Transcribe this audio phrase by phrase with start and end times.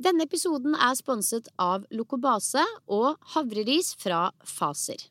[0.00, 5.02] Denne episoden er sponset av Lokobase og havreris fra Faser.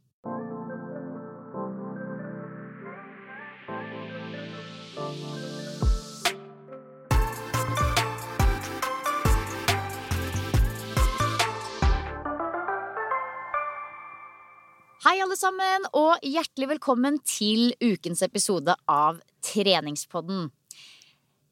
[15.06, 20.50] Hei, alle sammen, og hjertelig velkommen til ukens episode av Treningspodden.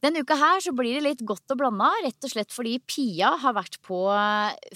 [0.08, 3.34] Denne uka her så blir det litt godt og blanda, rett og slett fordi Pia
[3.42, 3.98] har vært på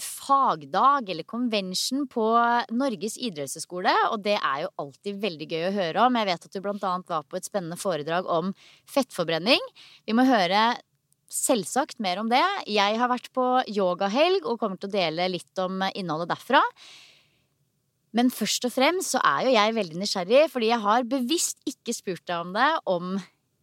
[0.04, 2.26] fagdag eller convention på
[2.76, 6.18] Norges idrettshøgskole, og det er jo alltid veldig gøy å høre om.
[6.20, 8.52] Jeg vet at du blant annet var på et spennende foredrag om
[8.92, 9.64] fettforbrenning.
[10.04, 10.74] Vi må høre
[11.32, 12.44] selvsagt mer om det.
[12.68, 16.60] Jeg har vært på yogahelg og kommer til å dele litt om innholdet derfra.
[18.12, 21.96] Men først og fremst så er jo jeg veldig nysgjerrig, fordi jeg har bevisst ikke
[21.96, 23.14] spurt deg om det, om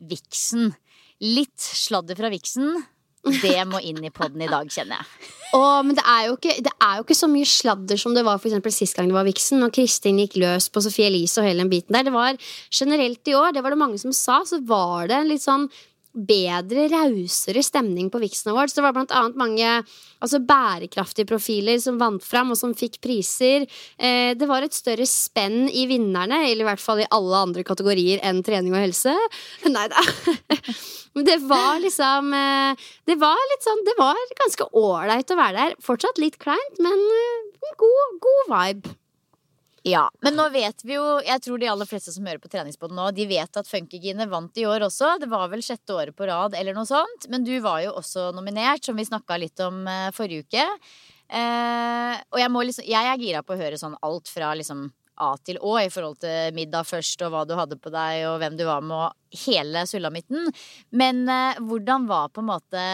[0.09, 0.71] viksen.
[1.19, 2.79] Litt sladder fra viksen.
[3.19, 5.29] Det må inn i poden i dag, kjenner jeg.
[5.57, 8.37] Åh, men det er, ikke, det er, jo ikke, så mye sladder som det var
[8.39, 9.59] for sist gang det var Vixen.
[9.59, 12.05] Når Kristin gikk løs på Sophie Elise og hele den biten der.
[12.07, 12.37] Det var
[12.71, 15.67] generelt i år, det var det mange som sa, så var det en litt sånn
[16.27, 18.75] bedre, rausere stemning på Vixen Awards.
[18.75, 23.65] Det var blant annet mange altså, bærekraftige profiler som vant fram, og som fikk priser.
[23.97, 27.65] Eh, det var et større spenn i vinnerne, eller i hvert fall i alle andre
[27.67, 29.15] kategorier enn trening og helse.
[29.75, 30.05] Nei da.
[31.19, 35.77] Det var liksom eh, Det var litt sånn Det var ganske ålreit å være der.
[35.83, 38.93] Fortsatt litt kleint, men eh, god, god vibe.
[39.87, 42.97] Ja, Men nå vet vi jo Jeg tror de aller fleste som hører på treningsbåten
[42.99, 45.13] nå, de vet at Funkygine vant i år også.
[45.21, 47.29] Det var vel sjette året på rad eller noe sånt.
[47.31, 50.65] Men du var jo også nominert, som vi snakka litt om uh, forrige uke.
[51.29, 54.87] Eh, og jeg, liksom, jeg er gira på å høre sånn alt fra liksom
[55.19, 58.39] A til Å i forhold til middag først, og hva du hadde på deg, og
[58.41, 60.47] hvem du var med, og hele sulamitten.
[60.89, 62.85] Men eh, hvordan var på en måte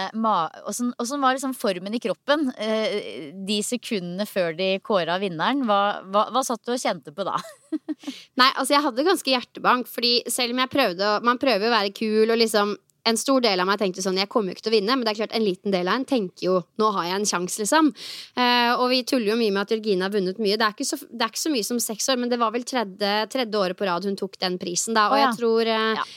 [0.67, 5.63] Åssen var liksom formen i kroppen eh, de sekundene før de kåra vinneren?
[5.67, 7.37] Hva, hva, hva, satt du og kjente på da?
[8.39, 11.95] Nei, altså jeg hadde ganske hjertebank, fordi selv om jeg prøvde Man prøver å være
[11.95, 12.75] kul og liksom
[13.05, 15.05] en stor del av meg tenkte sånn Jeg kommer jo ikke til å vinne, men
[15.05, 17.61] det er klart en liten del av en tenker jo Nå har jeg en sjanse,
[17.61, 17.91] liksom.
[18.35, 20.59] Eh, og vi tuller jo mye med at Jørgine har vunnet mye.
[20.59, 22.65] Det er ikke så, er ikke så mye som seks år, men det var vel
[22.67, 25.09] tredje, tredje, året på rad hun tok den prisen, da.
[25.13, 26.07] Og jeg tror eh, ja.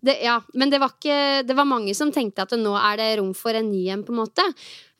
[0.00, 3.08] Det, ja, men det var, ikke, det var mange som tenkte at nå er det
[3.18, 4.44] rom for en ny en, på en måte.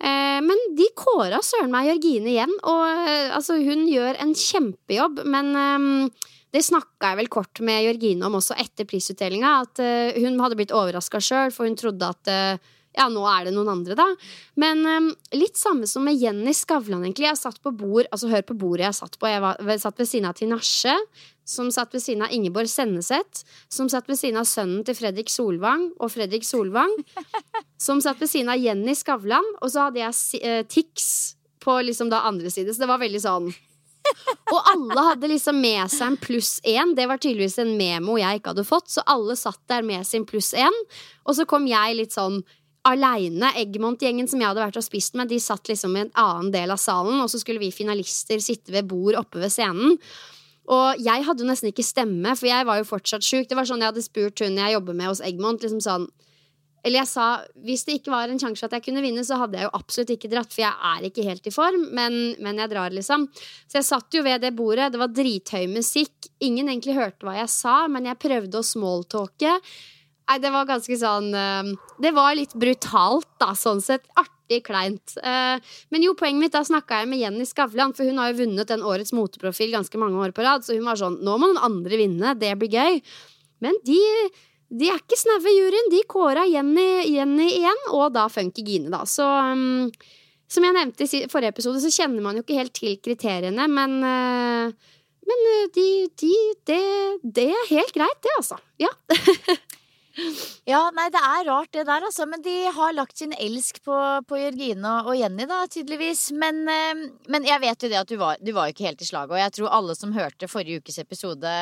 [0.02, 5.22] Eh, men de kåra søren meg Jørgine igjen, og eh, altså, hun gjør en kjempejobb.
[5.30, 9.54] Men eh, det snakka jeg vel kort med Jørgine om også etter prisutdelinga.
[9.66, 13.46] At uh, hun hadde blitt overraska sjøl, for hun trodde at uh, ja, nå er
[13.46, 14.06] det noen andre, da.
[14.58, 17.28] Men um, litt samme som med Jenny Skavlan, egentlig.
[17.28, 19.28] Jeg satt på bord, altså hør på bordet jeg satt på.
[19.30, 20.96] Jeg, var, jeg satt ved siden av Tinashe,
[21.48, 25.32] som satt ved siden av Ingeborg Senneset, som satt ved siden av sønnen til Fredrik
[25.32, 26.92] Solvang og Fredrik Solvang,
[27.86, 31.08] som satt ved siden av Jenny Skavlan, og så hadde jeg uh, Tix
[31.62, 33.50] på liksom da andre side, så det var veldig sånn
[34.54, 36.94] og alle hadde liksom med seg en pluss én.
[36.96, 40.26] Det var tydeligvis en memo jeg ikke hadde fått, så alle satt der med sin
[40.28, 40.74] pluss én.
[41.28, 42.40] Og så kom jeg litt sånn
[42.88, 43.52] aleine.
[43.58, 46.72] Eggmont-gjengen som jeg hadde vært og spist med, de satt liksom i en annen del
[46.72, 49.98] av salen, og så skulle vi finalister sitte ved bord oppe ved scenen.
[50.68, 53.46] Og jeg hadde jo nesten ikke stemme, for jeg var jo fortsatt sjuk.
[53.48, 56.08] Det var sånn jeg hadde spurt hun jeg jobber med hos Eggmont, liksom sånn
[56.84, 57.26] eller jeg sa
[57.66, 60.14] hvis det ikke var en sjanse at jeg kunne vinne, så hadde jeg jo absolutt
[60.14, 63.26] ikke dratt, for jeg er ikke helt i form, men, men, jeg drar, liksom.
[63.66, 67.38] Så jeg satt jo ved det bordet, det var drithøy musikk, ingen egentlig hørte hva
[67.40, 69.58] jeg sa, men jeg prøvde å smalltalke.
[70.28, 71.70] Nei, det var ganske sånn eh,
[72.04, 74.04] Det var litt brutalt, da, sånn sett.
[74.20, 75.14] Artig kleint.
[75.16, 75.56] Eh,
[75.88, 78.68] men jo, poenget mitt, da snakka jeg med Jenny Skavlan, for hun har jo vunnet
[78.68, 81.64] den årets moteprofil ganske mange år på rad, så hun var sånn Nå må noen
[81.70, 83.00] andre vinne, det blir gøy.
[83.64, 83.98] Men de,
[84.68, 85.90] de er ikke snaue, juryen.
[85.92, 89.04] De kåra Jenny, Jenny igjen, og da Funky Gine, da.
[89.08, 89.88] Så um,
[90.48, 93.98] som jeg nevnte i forrige episode, så kjenner man jo ikke helt til kriteriene, men
[94.04, 94.94] uh,
[95.28, 95.42] men
[95.74, 96.34] de, de,
[96.64, 96.84] det,
[97.36, 98.60] det er helt greit, det, altså.
[98.80, 98.92] Ja.
[100.66, 102.24] Ja, nei, det er rart det der, altså.
[102.26, 106.24] Men de har lagt sin elsk på, på Jørgine og Jenny, da, tydeligvis.
[106.34, 109.06] Men, uh, men, jeg vet jo det at du var, du var ikke helt i
[109.06, 109.36] slaget.
[109.36, 111.52] Og jeg tror alle som hørte forrige ukes episode,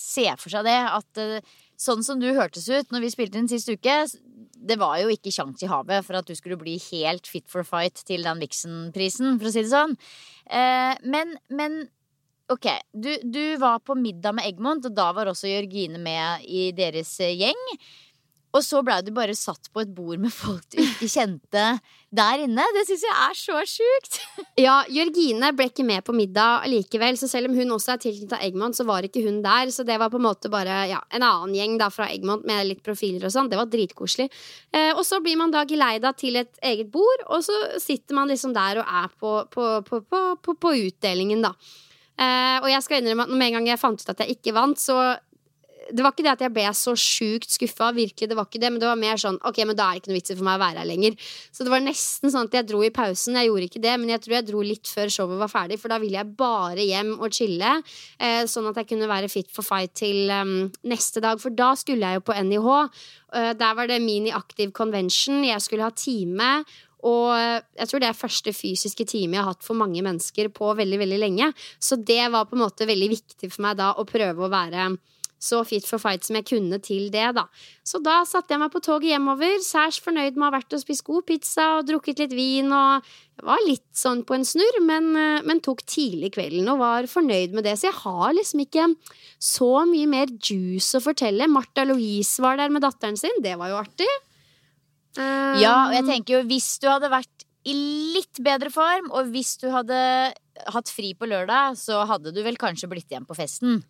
[0.00, 0.78] ser for seg det.
[0.96, 1.46] At eh,
[1.80, 4.02] sånn som du hørtes ut når vi spilte inn sist uke,
[4.60, 7.64] det var jo ikke kjangs i havet for at du skulle bli helt fit for
[7.64, 9.96] fight til den Vixen-prisen, for å si det sånn.
[10.50, 11.82] Eh, men, men
[12.50, 16.72] Ok, du, du, var på middag med Egmont, og da var også Jørgine med i
[16.74, 17.60] deres eh, gjeng.
[18.50, 21.64] Og så blei du bare satt på et bord med folk du ikke kjente
[22.10, 22.64] der inne.
[22.74, 24.16] Det syns jeg er så sjukt.
[24.58, 28.40] Ja, Jørgine ble ikke med på middag likevel, så selv om hun også er tilknytta
[28.42, 29.70] Egmont, så var ikke hun der.
[29.70, 32.66] Så det var på en måte bare ja, en annen gjeng da fra Egmont med
[32.66, 33.52] litt profiler og sånn.
[33.52, 34.26] Det var dritkoselig.
[34.74, 38.32] Eh, og så blir man da geleida til et eget bord, og så sitter man
[38.32, 41.54] liksom der og er på, på, på, på utdelingen, da.
[42.20, 44.52] Eh, og jeg skal innrømme at med en gang jeg fant ut at jeg ikke
[44.58, 44.98] vant, så
[45.92, 48.70] det var ikke det at jeg ble så sjukt skuffa, virkelig, det var ikke det,
[48.72, 50.46] men det var mer sånn ok, men da er det ikke noe vits i for
[50.46, 51.30] meg å være her lenger.
[51.50, 53.38] Så det var nesten sånn at jeg dro i pausen.
[53.38, 55.92] Jeg gjorde ikke det, men jeg tror jeg dro litt før showet var ferdig, for
[55.92, 57.72] da ville jeg bare hjem og chille,
[58.18, 60.54] eh, sånn at jeg kunne være fit for fight til um,
[60.90, 62.70] neste dag, for da skulle jeg jo på NIH.
[62.70, 66.52] Uh, eh, der var det mini active convention, jeg skulle ha time,
[67.00, 70.74] og jeg tror det er første fysiske time jeg har hatt for mange mennesker på
[70.76, 71.46] veldig, veldig lenge.
[71.80, 74.90] Så det var på en måte veldig viktig for meg da å prøve å være
[75.40, 77.46] så fit for fight som jeg kunne til det, da.
[77.86, 80.82] Så da satte jeg meg på toget hjemover, særs fornøyd med å ha vært og
[80.82, 83.08] spist god pizza og drukket litt vin og
[83.40, 85.12] var litt sånn på en snurr, men,
[85.48, 87.78] men tok tidlig kvelden og var fornøyd med det.
[87.80, 88.88] Så jeg har liksom ikke
[89.40, 91.48] så mye mer juice å fortelle.
[91.48, 94.10] Martha Louise var der med datteren sin, det var jo artig.
[95.18, 97.74] Um, ja, og jeg tenker jo hvis du hadde vært i
[98.14, 99.96] litt bedre form, og hvis du hadde
[100.74, 103.80] hatt fri på lørdag, så hadde du vel kanskje blitt igjen på festen.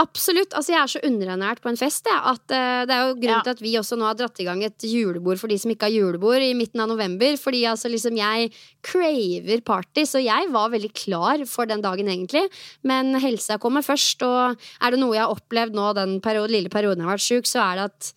[0.00, 0.54] Absolutt.
[0.56, 2.06] altså Jeg er så underernært på en fest.
[2.08, 3.42] Jeg, at, uh, det er jo grunnen ja.
[3.44, 5.90] til at vi også nå har dratt i gang et julebord for de som ikke
[5.90, 7.36] har julebord, i midten av november.
[7.40, 8.52] Fordi altså liksom jeg
[8.86, 12.46] craver party, så jeg var veldig klar for den dagen, egentlig.
[12.86, 16.72] Men helsa kommer først, og er det noe jeg har opplevd nå den periode, lille
[16.72, 18.14] perioden jeg har vært sjuk, så er det at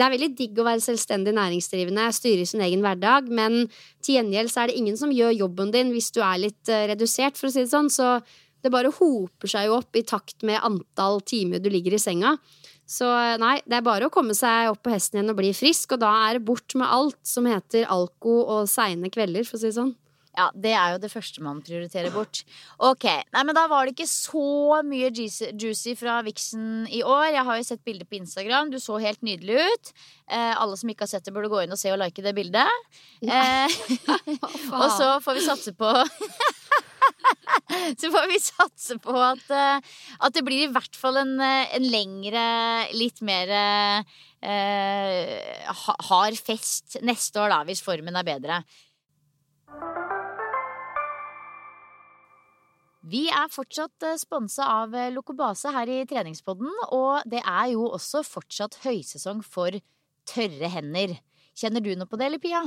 [0.00, 3.66] det er veldig digg å være selvstendig næringsdrivende, styre sin egen hverdag, men
[4.00, 6.86] til gjengjeld så er det ingen som gjør jobben din hvis du er litt uh,
[6.88, 7.90] redusert, for å si det sånn.
[7.92, 8.14] Så
[8.64, 12.36] det bare hoper seg jo opp i takt med antall timer du ligger i senga.
[12.90, 15.54] Så eh, nei, det er bare å komme seg opp på hesten igjen og bli
[15.56, 19.58] frisk, og da er det bort med alt som heter alko og seine kvelder, for
[19.58, 19.94] å si det sånn.
[20.38, 22.44] Ja, det er jo det første man prioriterer bort.
[22.86, 23.04] Ok,
[23.34, 27.32] nei, men Da var det ikke så mye juicy fra Vixen i år.
[27.34, 28.70] Jeg har jo sett bilder på Instagram.
[28.70, 29.92] Du så helt nydelig ut.
[30.30, 32.34] Eh, alle som ikke har sett det, burde gå inn og se og like det
[32.38, 32.94] bildet.
[33.26, 33.80] Eh,
[34.80, 35.90] og så får vi satse på
[38.00, 39.78] Så får vi satse på at, uh,
[40.18, 42.44] at, det blir i hvert fall en, eh, en lengre,
[42.96, 44.02] litt mer eh,
[46.10, 48.62] hard fest neste år, da, hvis formen er bedre.
[53.00, 57.88] Vi er fortsatt eh, sponsa av eh, Lokobase her i treningspodden, og det er jo
[57.88, 59.72] også fortsatt høysesong for
[60.28, 61.16] tørre hender.
[61.56, 62.60] Kjenner du noe på det, eller Pia?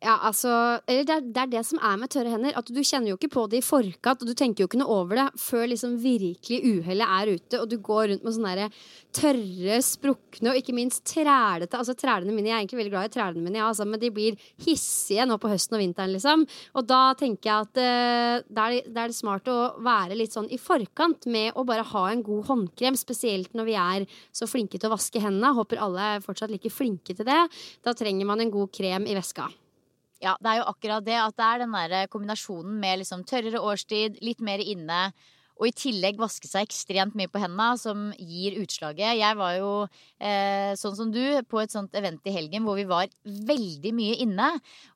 [0.00, 0.48] Ja, altså,
[0.88, 2.54] eller det er, det er, det som er med tørre hender.
[2.56, 4.94] At Du kjenner jo ikke på det i forkant, og du tenker jo ikke noe
[5.02, 8.70] over det før liksom virkelig uhellet er ute, og du går rundt med sånne
[9.12, 13.12] tørre, sprukne og ikke minst trælete Altså trælene mine, Jeg er egentlig veldig glad i
[13.12, 16.48] trælene mine, ja, altså, men de blir hissige nå på høsten og vinteren, liksom.
[16.80, 20.32] Og da tenker jeg at eh, da, er det, er det smart å være litt
[20.32, 24.48] sånn i forkant med å bare ha en god håndkrem, spesielt når vi er så
[24.48, 25.52] flinke til å vaske hendene.
[25.60, 27.42] Håper alle er fortsatt like flinke til det.
[27.84, 29.50] Da trenger man en god krem i veska.
[30.20, 31.16] Ja, det er jo akkurat det.
[31.16, 35.10] At det er den der kombinasjonen med liksom tørrere årstid, litt mer inne,
[35.60, 39.18] og i tillegg vaske seg ekstremt mye på hendene, som gir utslaget.
[39.18, 39.72] Jeg var jo
[40.16, 44.16] eh, sånn som du på et sånt event i helgen hvor vi var veldig mye
[44.24, 44.48] inne.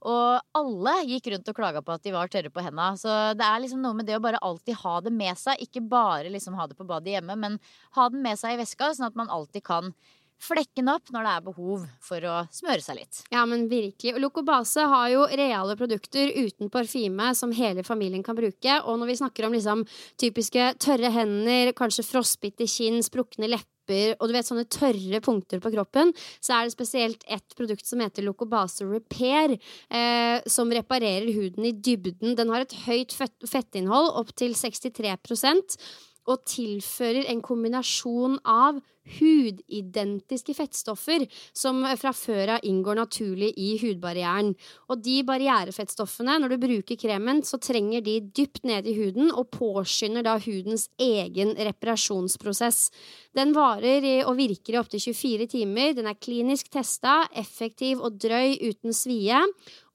[0.09, 2.97] Og alle gikk rundt og klaga på at de var tørre på hendene.
[3.01, 5.61] Så det er liksom noe med det å bare alltid ha det med seg.
[5.61, 7.61] Ikke bare liksom ha det på badet hjemme, men
[7.99, 9.93] ha den med seg i veska, sånn at man alltid kan
[10.45, 13.23] flekken opp når det er behov for å smøre seg litt.
[13.33, 14.17] Ja, men virkelig.
[14.23, 18.81] Locobase har jo reale produkter uten parfyme som hele familien kan bruke.
[18.85, 19.85] Og når vi snakker om liksom
[20.21, 23.71] typiske tørre hender, kanskje frostbitte kinn, sprukne lepper
[24.17, 28.01] og du vet sånne tørre punkter på kroppen, så er det spesielt et produkt som
[28.01, 29.59] heter Locobase Repair,
[29.91, 32.33] eh, som reparerer huden i dybden.
[32.39, 35.13] Den har et høyt fettinnhold, opp til 63
[36.31, 38.81] og tilfører en kombinasjon av
[39.19, 41.27] hudidentiske fettstoffer
[41.57, 44.55] som fra før av inngår naturlig i hudbarrieren.
[44.89, 49.51] Og de barrierefettstoffene, når du bruker kremen, så trenger de dypt ned i huden og
[49.55, 52.89] påskynder da hudens egen reparasjonsprosess.
[53.37, 55.93] Den varer og virker i opptil 24 timer.
[55.99, 59.43] Den er klinisk testa, effektiv og drøy uten svie.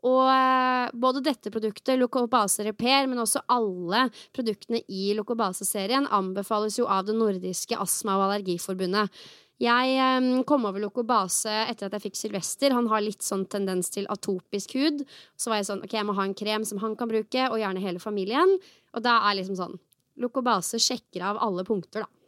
[0.08, 6.88] Og eh, både dette produktet, Locobase Repair, men også alle produktene i Locobase-serien anbefales jo
[6.88, 9.12] av det nordiske astma- og allergiforbundet.
[9.60, 12.75] Jeg eh, kom over Locobase etter at jeg fikk Sylvester.
[12.77, 15.03] Han har litt sånn tendens til atopisk hud.
[15.36, 17.60] Så var jeg sånn, ok, jeg må ha en krem som han kan bruke, og
[17.60, 18.56] gjerne hele familien.
[18.96, 19.75] Og da er liksom sånn
[20.20, 22.19] Locobase sjekker av alle punkter, da.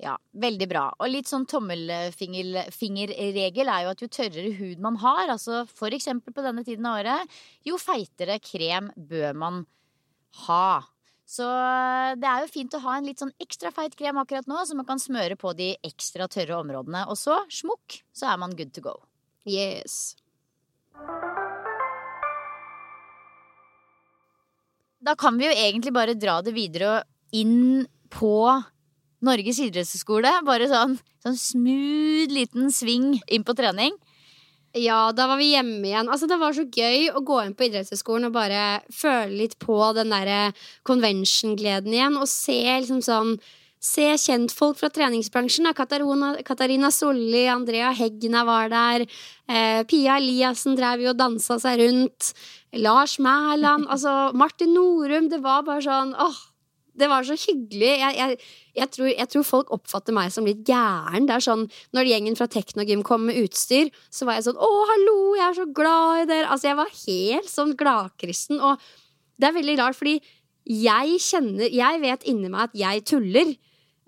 [0.00, 0.94] Ja, veldig bra.
[0.98, 6.34] Og litt sånn tommelfingerregel er jo at jo tørrere hud man har, altså for eksempel
[6.34, 7.30] på denne tiden av året,
[7.66, 9.66] jo feitere krem bør man
[10.48, 10.82] ha.
[11.24, 11.46] Så
[12.20, 14.76] det er jo fint å ha en litt sånn ekstra feit krem akkurat nå, så
[14.76, 17.06] man kan smøre på de ekstra tørre områdene.
[17.08, 18.94] Og så, smukk, så er man good to go.
[19.48, 20.16] Yes.
[25.04, 27.02] Da kan vi jo egentlig bare dra det videre og
[27.36, 28.36] inn på
[29.24, 30.32] Norges idrettshøgskole.
[30.46, 33.96] Bare sånn, sånn smooth liten sving inn på trening.
[34.74, 36.08] Ja, da var vi hjemme igjen.
[36.10, 39.76] Altså, det var så gøy å gå inn på idrettshøyskolen og bare føle litt på
[39.94, 40.48] den derre
[40.88, 42.16] convention-gleden igjen.
[42.18, 43.36] Og se liksom sånn
[43.84, 45.68] Se kjentfolk fra treningsbransjen.
[45.76, 49.04] Katarina, Katarina Solli, Andrea Hegna var der.
[49.44, 52.30] Eh, Pia Eliassen drev jo og dansa seg rundt.
[52.80, 53.84] Lars Mæland.
[53.86, 55.28] altså Martin Norum.
[55.28, 56.38] Det var bare sånn åh,
[56.98, 57.90] det var så hyggelig.
[57.98, 58.38] Jeg, jeg,
[58.78, 61.26] jeg, tror, jeg, tror, folk oppfatter meg som litt gæren.
[61.28, 64.70] Det er sånn, Når gjengen fra Teknogym kom med utstyr, så var jeg sånn 'Å,
[64.92, 66.50] hallo, jeg er så glad i dere'.
[66.50, 68.62] Altså, jeg var helt sånn gladkristen.
[68.62, 68.78] Og
[69.38, 70.20] det er veldig rart, fordi
[70.64, 73.56] jeg kjenner Jeg vet inni meg at jeg tuller.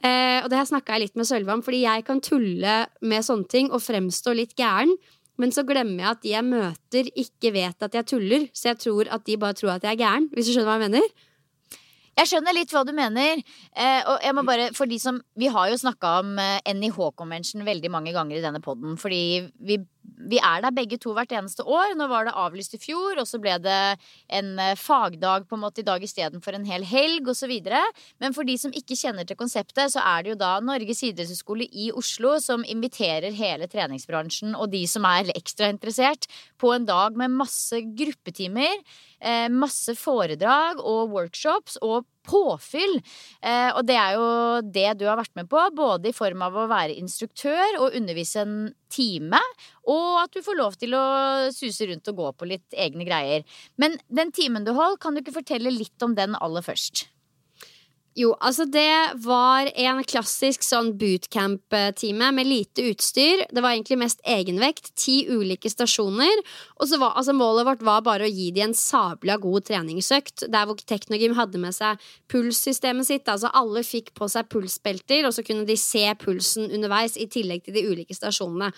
[0.04, 3.24] Eh, og det her snakka jeg litt med Sølve om, fordi jeg kan tulle med
[3.24, 4.94] sånne ting og fremstå litt gæren.
[5.36, 8.48] Men så glemmer jeg at de jeg møter, ikke vet at jeg tuller.
[8.56, 10.30] Så jeg tror at de bare tror at jeg er gæren.
[10.32, 11.25] Hvis du skjønner hva jeg mener?
[12.16, 13.42] Jeg skjønner litt hva du mener.
[13.76, 17.66] Eh, og jeg må bare, for de som, Vi har jo snakka om eh, NIH-konvensjonen
[17.68, 18.96] veldig mange ganger i denne poden.
[19.00, 19.20] Fordi
[19.68, 19.76] vi,
[20.30, 21.94] vi, er der begge to hvert eneste år.
[21.98, 23.78] Nå var det avlyst i fjor, og så ble det
[24.38, 27.54] en eh, fagdag på en måte i dag istedenfor en hel helg osv.
[28.22, 31.68] Men for de som ikke kjenner til konseptet, så er det jo da Norges idrettshøgskole
[31.70, 36.26] i Oslo som inviterer hele treningsbransjen og de som er ekstra interessert,
[36.60, 38.80] på en dag med masse gruppetimer
[39.20, 42.98] eh, masse foredrag og workshops og påfyll.
[43.40, 44.28] Eh, og det er jo
[44.62, 48.44] det du har vært med på, både i form av å være instruktør og undervise
[48.44, 48.56] en
[48.92, 49.40] time,
[49.90, 51.06] og at du får lov til å
[51.54, 53.46] suse rundt og gå på litt egne greier.
[53.80, 57.08] Men den timen du holdt, kan du ikke fortelle litt om den aller først?
[58.16, 63.42] Jo, altså det var en klassisk sånn bootcamp-time med lite utstyr.
[63.52, 64.88] Det var egentlig mest egenvekt.
[64.96, 66.40] Ti ulike stasjoner.
[66.80, 70.46] Og så var, altså Målet vårt var bare å gi de en sabla god treningsøkt.
[70.48, 72.00] Der hvor Teknogym hadde med seg
[72.32, 73.28] pulssystemet sitt.
[73.28, 77.68] Altså Alle fikk på seg pulsbelter, og så kunne de se pulsen underveis i tillegg
[77.68, 78.72] til de ulike stasjonene.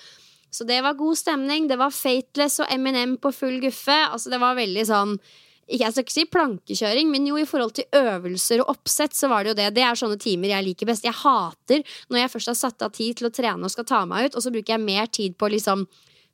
[0.50, 1.70] Så det var god stemning.
[1.70, 4.02] Det var Fateless og Eminem på full guffe.
[4.08, 5.20] Altså Det var veldig sånn
[5.68, 9.44] jeg skal ikke si plankekjøring, men jo i forhold til øvelser og oppsett, så var
[9.44, 9.68] det jo det.
[9.76, 11.04] Det er sånne timer jeg liker best.
[11.04, 14.04] Jeg hater når jeg først har satt av tid til å trene og skal ta
[14.08, 15.84] meg ut, og så bruker jeg mer tid på å liksom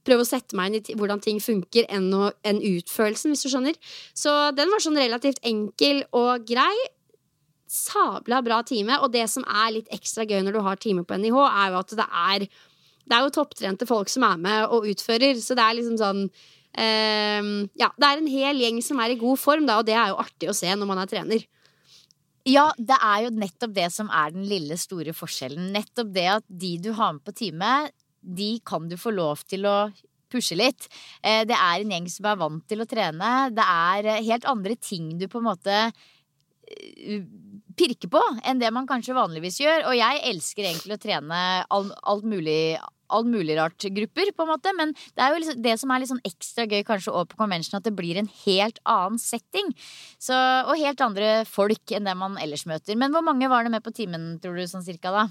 [0.04, 3.50] prøve å sette meg inn i hvordan ting funker, enn, å, enn utførelsen, hvis du
[3.50, 3.78] skjønner.
[4.14, 6.74] Så den var sånn relativt enkel og grei.
[7.74, 9.00] Sabla bra time.
[9.02, 11.80] Og det som er litt ekstra gøy når du har time på NIH, er jo
[11.80, 12.46] at det er
[13.04, 16.22] det er jo topptrente folk som er med og utfører, så det er liksom sånn
[16.74, 20.10] ja, det er en hel gjeng som er i god form, da, og det er
[20.10, 21.44] jo artig å se når man er trener.
[22.44, 25.70] Ja, det er jo nettopp det som er den lille, store forskjellen.
[25.72, 27.70] Nettopp det at de du har med på time,
[28.20, 29.78] de kan du få lov til å
[30.32, 30.88] pushe litt.
[31.22, 33.32] Eh, det er en gjeng som er vant til å trene.
[33.54, 37.24] Det er helt andre ting du på en måte eh,
[37.78, 39.86] pirker på enn det man kanskje vanligvis gjør.
[39.88, 42.76] Og jeg elsker egentlig å trene alt, alt mulig
[43.12, 44.72] all mulig rart grupper, på en måte.
[44.78, 47.40] Men det er jo liksom det som er litt sånn ekstra gøy kanskje over på
[47.40, 49.72] convention, at det blir en helt annen setting.
[50.18, 52.98] Så, og helt andre folk enn det man ellers møter.
[53.00, 55.28] Men hvor mange var det med på timen, tror du, sånn cirka da?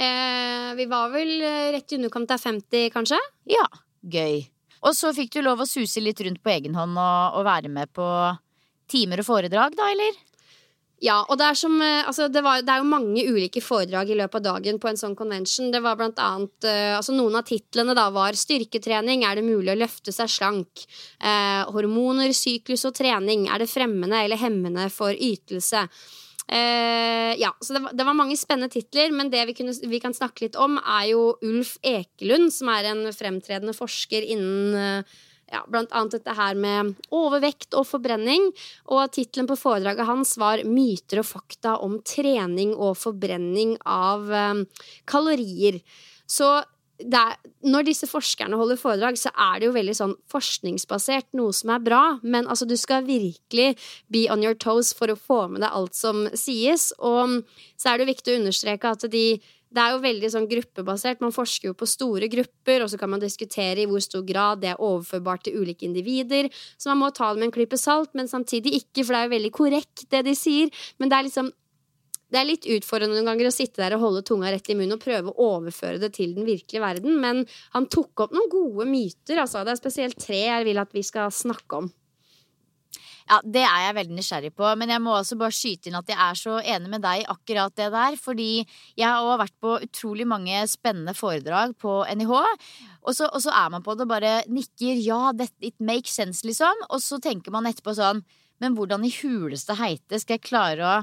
[0.00, 3.20] Eh, vi var vel eh, rett i underkant av 50, kanskje.
[3.50, 3.66] Ja.
[4.00, 4.46] Gøy.
[4.80, 7.68] Og så fikk du lov å suse litt rundt på egen hånd og, og være
[7.72, 8.06] med på
[8.90, 10.16] timer og foredrag, da, eller?
[11.00, 14.10] Ja, og det er, som, eh, altså det, var, det er jo mange ulike foredrag
[14.12, 15.70] i løpet av dagen på en sånn convention.
[15.72, 19.24] Det var blant annet, eh, altså Noen av titlene da var 'Styrketrening.
[19.24, 20.84] Er det mulig å løfte seg slank?'
[21.24, 23.48] Eh, 'Hormoner, syklus og trening.
[23.48, 25.88] Er det fremmende eller hemmende for ytelse?'
[26.50, 30.00] Eh, ja, så det var, det var, mange spennende titler, men det vi, kunne, vi,
[30.02, 35.12] kan snakke litt om, er jo Ulf Ekelund, som er en fremtredende forsker innen eh,
[35.50, 38.50] ja, annet dette her med overvekt og forbrenning.
[38.90, 44.66] Og tittelen på foredraget hans var 'Myter og fakta om trening og forbrenning av um,
[45.06, 45.82] kalorier'.
[46.26, 46.62] Så
[47.00, 51.72] er, når disse forskerne holder foredrag, så er det jo veldig sånn forskningsbasert, noe som
[51.74, 52.02] er bra.
[52.22, 53.76] Men altså, du skal virkelig
[54.12, 56.90] be on your toes for å få med deg alt som sies.
[56.98, 57.40] Og
[57.76, 59.24] så er det jo viktig å understreke at de
[59.70, 61.20] det er jo veldig sånn gruppebasert.
[61.22, 64.64] Man forsker jo på store grupper, og så kan man diskutere i hvor stor grad
[64.64, 66.50] det er overførbart til ulike individer.
[66.74, 69.28] Så man må ta det med en klype salt, men samtidig ikke, for det er
[69.28, 70.74] jo veldig korrekt, det de sier.
[70.98, 71.52] Men det er liksom
[72.30, 74.94] det er litt utfordrende noen ganger å sitte der og holde tunga rett i munnen
[74.94, 77.42] og prøve å overføre det til den virkelige verden, men
[77.74, 79.40] han tok opp noen gode myter.
[79.42, 79.64] Altså.
[79.66, 81.90] Det er spesielt tre jeg vil at vi skal snakke om.
[83.30, 86.08] Ja, Det er jeg veldig nysgjerrig på, men jeg må også bare skyte inn at
[86.10, 88.16] jeg er så enig med deg i akkurat det der.
[88.18, 88.48] Fordi
[88.98, 92.34] jeg har også vært på utrolig mange spennende foredrag på NIH.
[93.06, 96.16] Og så, og så er man på det og bare nikker ja, that, it makes
[96.18, 96.82] sense, liksom.
[96.90, 98.24] Og så tenker man etterpå sånn
[98.60, 100.96] Men hvordan i huleste heite skal jeg klare å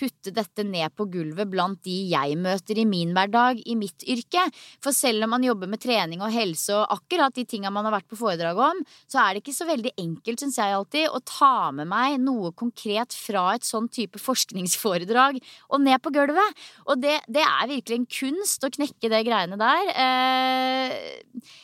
[0.00, 4.46] putte dette ned på gulvet blant de jeg møter i min hverdag, i mitt yrke.
[4.82, 7.98] For selv om man jobber med trening og helse og akkurat de tinga man har
[7.98, 11.22] vært på foredrag om, så er det ikke så veldig enkelt, syns jeg alltid, å
[11.26, 15.40] ta med meg noe konkret fra et sånn type forskningsforedrag
[15.70, 16.62] og ned på gulvet.
[16.88, 19.92] Og det, det er virkelig en kunst å knekke det greiene der.
[20.06, 21.58] Eh,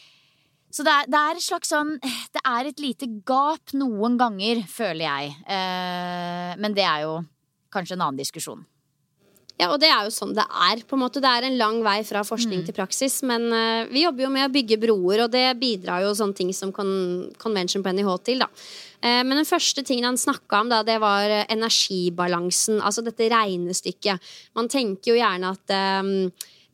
[0.76, 1.94] så det er, det er, et slags sånn
[2.34, 5.32] Det er et lite gap noen ganger, føler jeg.
[5.48, 7.14] Eh, men det er jo
[7.72, 8.64] kanskje en annen diskusjon.
[9.56, 10.82] Ja, og det er jo sånn det er.
[10.84, 11.20] på en måte.
[11.24, 12.64] Det er en lang vei fra forskning mm.
[12.66, 13.22] til praksis.
[13.24, 16.50] Men uh, vi jobber jo med å bygge broer, og det bidrar jo sånne ting
[16.56, 16.90] som con
[17.40, 18.44] Convention på NIH til.
[18.44, 18.50] da.
[19.00, 22.82] Uh, men den første tingen han snakka om, da, det var uh, energibalansen.
[22.84, 24.28] Altså dette regnestykket.
[24.60, 25.76] Man tenker jo gjerne at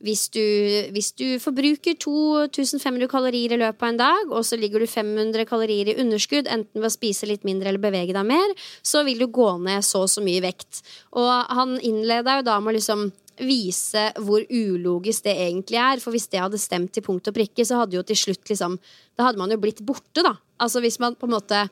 [0.03, 0.43] hvis du,
[0.91, 5.47] hvis du, forbruker 2500 kalorier i løpet av en dag, og så ligger du 500
[5.47, 9.23] kalorier i underskudd, enten ved å spise litt mindre eller bevege deg mer, så vil
[9.23, 10.83] du gå ned så og så mye vekt.
[11.15, 13.07] Og han innleda jo da med liksom
[13.41, 16.01] vise hvor ulogisk det egentlig er.
[16.03, 18.77] For hvis det hadde stemt til punkt og prikke, så hadde jo til slutt liksom
[19.17, 20.35] Da hadde man jo blitt borte, da.
[20.61, 21.63] Altså hvis man på en måte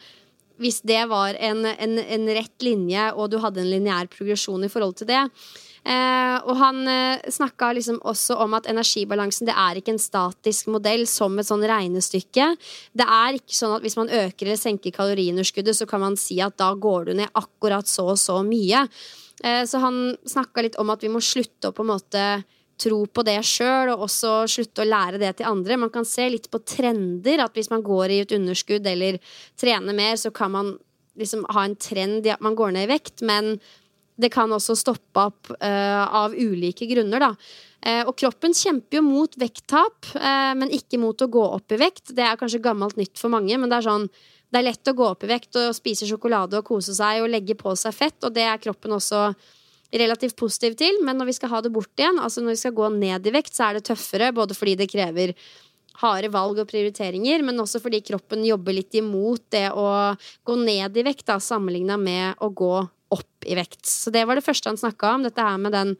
[0.61, 4.69] Hvis det var en, en, en rett linje, og du hadde en lineær progresjon i
[4.69, 5.23] forhold til det,
[6.45, 11.07] og han eh, snakka liksom også om at energibalansen det er ikke en statisk modell
[11.09, 12.51] som et sånn regnestykke.
[12.93, 16.37] Det er ikke sånn at hvis man øker eller senker kaloriunderskuddet, så kan man si
[16.43, 18.85] at da går du ned akkurat så og så mye.
[19.43, 22.25] Eh, så han snakka litt om at vi må slutte å på en måte
[22.81, 25.77] tro på det sjøl, og også slutte å lære det til andre.
[25.77, 29.19] Man kan se litt på trender, at hvis man går i et underskudd eller
[29.59, 30.73] trener mer, så kan man
[31.19, 33.57] liksom ha en trend i at man går ned i vekt, men
[34.21, 37.31] det kan også stoppe opp uh, av ulike grunner, da.
[37.81, 41.79] Uh, og kroppen kjemper jo mot vekttap, uh, men ikke mot å gå opp i
[41.81, 42.13] vekt.
[42.17, 44.07] Det er kanskje gammelt nytt for mange, men det er sånn
[44.51, 47.31] det er lett å gå opp i vekt og spise sjokolade og kose seg og
[47.31, 49.29] legge på seg fett, og det er kroppen også
[49.95, 50.99] relativt positiv til.
[51.07, 53.33] Men når vi skal ha det bort igjen, altså når vi skal gå ned i
[53.33, 55.35] vekt, så er det tøffere, både fordi det krever
[56.01, 59.87] harde valg og prioriteringer, men også fordi kroppen jobber litt imot det å
[60.47, 62.75] gå ned i vekt, sammenligna med å gå
[63.11, 63.85] opp i vekt.
[63.87, 65.95] Så det var det første han snakka om, dette her med den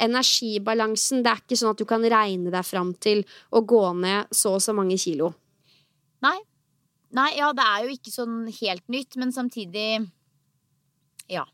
[0.00, 1.22] energibalansen.
[1.24, 4.56] Det er ikke sånn at du kan regne deg fram til å gå ned så
[4.58, 5.32] og så mange kilo.
[6.24, 6.38] Nei.
[7.16, 10.06] Nei, ja, det er jo ikke sånn helt nytt, men samtidig
[11.30, 11.44] Ja.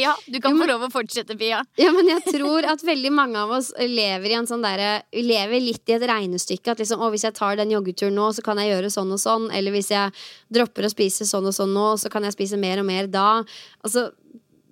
[0.04, 1.60] Ja, du kan få lov å fortsette, Pia.
[1.80, 5.60] Ja, men jeg tror at veldig mange av oss lever i en sånn derre Lever
[5.62, 6.72] litt i et regnestykke.
[6.72, 9.20] At liksom, å, hvis jeg tar den joggeturen nå, så kan jeg gjøre sånn og
[9.22, 9.50] sånn.
[9.56, 10.14] Eller hvis jeg
[10.52, 13.42] dropper å spise sånn og sånn nå, så kan jeg spise mer og mer da.
[13.84, 14.08] Altså,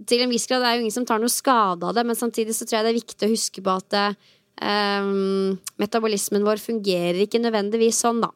[0.09, 2.19] til en viss grad er det jo ingen som tar noe skade av det, men
[2.19, 7.25] samtidig så tror jeg det er viktig å huske på at um, metabolismen vår fungerer
[7.25, 8.31] ikke nødvendigvis sånn, da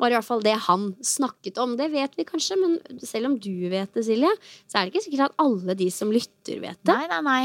[0.00, 1.76] var i hvert fall det han snakket om.
[1.78, 4.30] Det vet vi kanskje, men selv om du vet det, Silje,
[4.66, 6.94] så er det ikke sikkert at alle de som lytter, vet det.
[6.94, 7.42] Nei, nei, nei.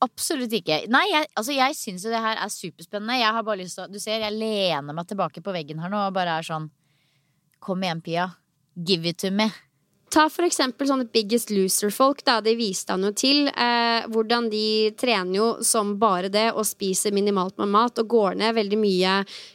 [0.00, 0.86] Absolutt ikke.
[0.88, 3.18] Nei, jeg, altså jeg syns jo det her er superspennende.
[3.20, 5.92] Jeg har bare lyst til å Du ser, jeg lener meg tilbake på veggen her
[5.92, 6.70] nå og bare er sånn
[7.60, 8.30] Kom igjen, Pia.
[8.72, 9.50] Give it to me.
[10.10, 12.24] Ta for eksempel sånne Biggest Loser-folk.
[12.26, 13.46] da, De viste han jo til.
[13.46, 18.34] Eh, hvordan de trener jo som bare det og spiser minimalt med mat og går
[18.40, 19.12] ned veldig mye,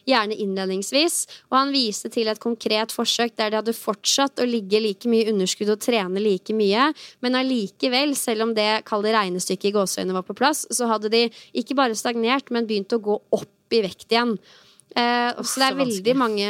[0.07, 1.17] gjerne innledningsvis.
[1.51, 5.27] Og han viste til et konkret forsøk der de hadde fortsatt å ligge like mye
[5.33, 6.87] underskudd og trene like mye,
[7.19, 11.25] men allikevel, selv om det kalde regnestykket i gåseøynene var på plass, så hadde de
[11.51, 14.37] ikke bare stagnert, men begynt å gå opp i vekt igjen.
[14.95, 16.49] Eh, så det er veldig mange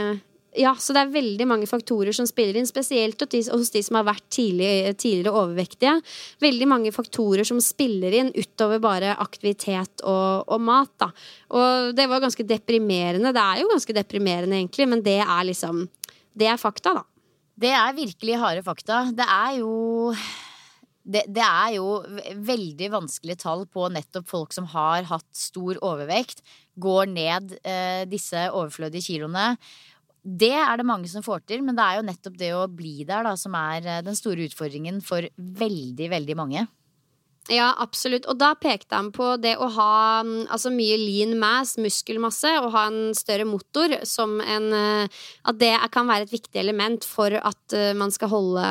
[0.59, 4.07] ja, så det er veldig mange faktorer som spiller inn, spesielt hos de som har
[4.07, 5.95] vært tidlig, tidligere overvektige.
[6.43, 10.93] Veldig mange faktorer som spiller inn utover bare aktivitet og, og, mat.
[11.01, 11.11] Da.
[11.55, 13.33] Og det var ganske deprimerende.
[13.35, 15.85] Det er jo ganske deprimerende, egentlig, men det er liksom
[16.35, 17.05] Det er fakta, da.
[17.55, 19.05] Det er virkelig harde fakta.
[19.15, 19.75] Det er jo
[21.05, 22.01] det, det, er jo
[22.47, 26.41] veldig vanskelige tall på nettopp folk som har hatt stor overvekt,
[26.81, 29.53] går ned eh, disse overflødige kiloene.
[30.25, 33.03] Det er det mange som får til, men det er jo nettopp det å bli
[33.05, 36.65] der da, som er eh, den store utfordringen for veldig, veldig mange.
[37.51, 38.25] Ja, absolutt.
[38.25, 42.71] Og da pekte han på det å ha mm, altså mye lean mass, muskelmasse, og
[42.73, 47.37] ha en større motor som en eh, At det kan være et viktig element for
[47.37, 48.65] at eh, man skal holde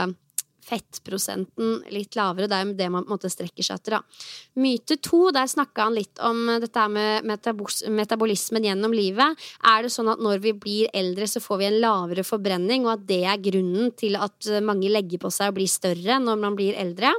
[0.64, 2.48] fettprosenten litt lavere.
[2.50, 3.98] Det er det man på en måte strekker seg etter.
[3.98, 4.24] Da.
[4.64, 9.44] Myte to, der snakka han litt om dette med metabolismen gjennom livet.
[9.70, 12.96] Er det sånn at når vi blir eldre, så får vi en lavere forbrenning, og
[12.96, 16.58] at det er grunnen til at mange legger på seg og blir større når man
[16.58, 17.14] blir eldre?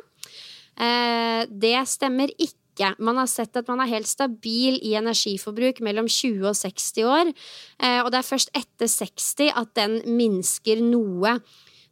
[0.76, 2.92] Eh, det stemmer ikke.
[3.00, 7.32] Man har sett at man er helt stabil i energiforbruk mellom 20 og 60 år.
[7.80, 11.38] Eh, og det er først etter 60 at den minsker noe.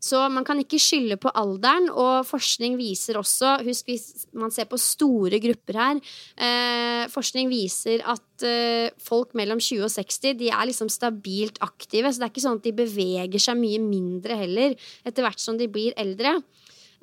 [0.03, 4.67] Så man kan ikke skylde på alderen, og forskning viser også Husk, hvis man ser
[4.67, 6.01] på store grupper her
[6.35, 12.11] eh, Forskning viser at eh, folk mellom 20 og 60 de er liksom stabilt aktive.
[12.11, 14.75] Så det er ikke sånn at de beveger seg mye mindre heller
[15.07, 16.35] etter hvert som de blir eldre.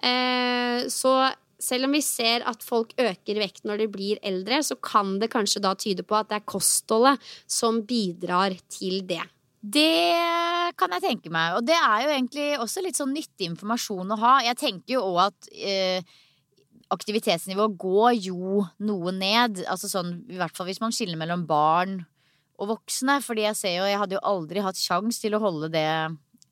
[0.04, 1.14] Eh, så
[1.60, 5.32] selv om vi ser at folk øker vekt når de blir eldre, så kan det
[5.32, 9.22] kanskje da tyde på at det er kostholdet som bidrar til det.
[9.60, 11.58] Det kan jeg tenke meg.
[11.58, 14.34] Og det er jo egentlig også litt sånn nyttig informasjon å ha.
[14.46, 16.14] Jeg tenker jo òg at eh,
[16.90, 19.60] aktivitetsnivået går jo noe ned.
[19.68, 22.00] Altså sånn, I hvert fall hvis man skiller mellom barn
[22.60, 23.18] og voksne.
[23.24, 25.86] Fordi jeg ser jo, jeg hadde jo aldri hatt sjans til å holde det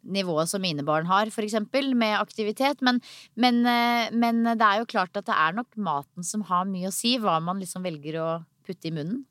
[0.08, 2.84] nivået som mine barn har, for eksempel, med aktivitet.
[2.84, 3.00] Men,
[3.40, 6.92] men, eh, men det er jo klart at det er nok maten som har mye
[6.92, 7.16] å si.
[7.22, 8.30] Hva man liksom velger å
[8.68, 9.24] putte i munnen.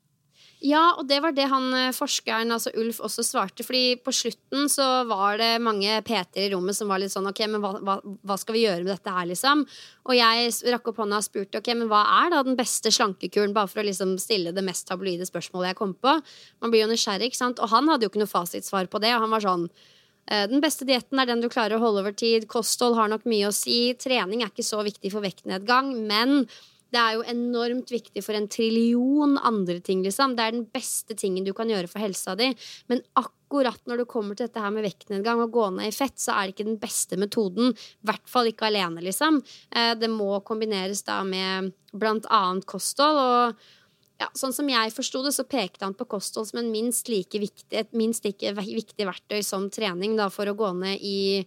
[0.58, 3.62] Ja, og det var det han eh, forskeren, altså Ulf, også svarte.
[3.62, 7.44] Fordi på slutten så var det mange PT-er i rommet som var litt sånn OK,
[7.46, 9.62] men hva, hva, hva, skal vi gjøre med dette her, liksom?
[10.08, 13.54] Og jeg rakk opp hånda og spurte OK, men hva er da den beste slankekuren?
[13.54, 16.16] Bare for å liksom stille det mest tabloide spørsmålet jeg kom på.
[16.64, 17.62] Man blir jo nysgjerrig, ikke sant?
[17.62, 20.64] Og han hadde jo ikke noe fasitsvar på det, og han var sånn eh, den
[20.64, 22.48] beste dietten er den du klarer å holde over tid.
[22.50, 23.92] Kosthold har nok mye å si.
[23.94, 26.48] Trening er ikke så viktig for vektnedgang, men
[26.94, 30.36] det er jo enormt viktig for en trillion andre ting, liksom.
[30.36, 32.48] Det er den beste tingen du kan gjøre for helsa di.
[32.88, 36.16] Men akkurat når det kommer til dette her med vektnedgang og gå ned i fett,
[36.20, 37.74] så er det ikke den beste metoden.
[37.74, 39.42] I hvert fall ikke alene, liksom.
[39.68, 43.20] Eh, det må kombineres da med blant annet kosthold.
[43.20, 43.74] og
[44.18, 47.38] ja, sånn som jeg forsto det, så pekte han på kosthold som en minst like
[47.38, 51.44] viktig, et minst like viktig verktøy som trening da, for å gå ned i,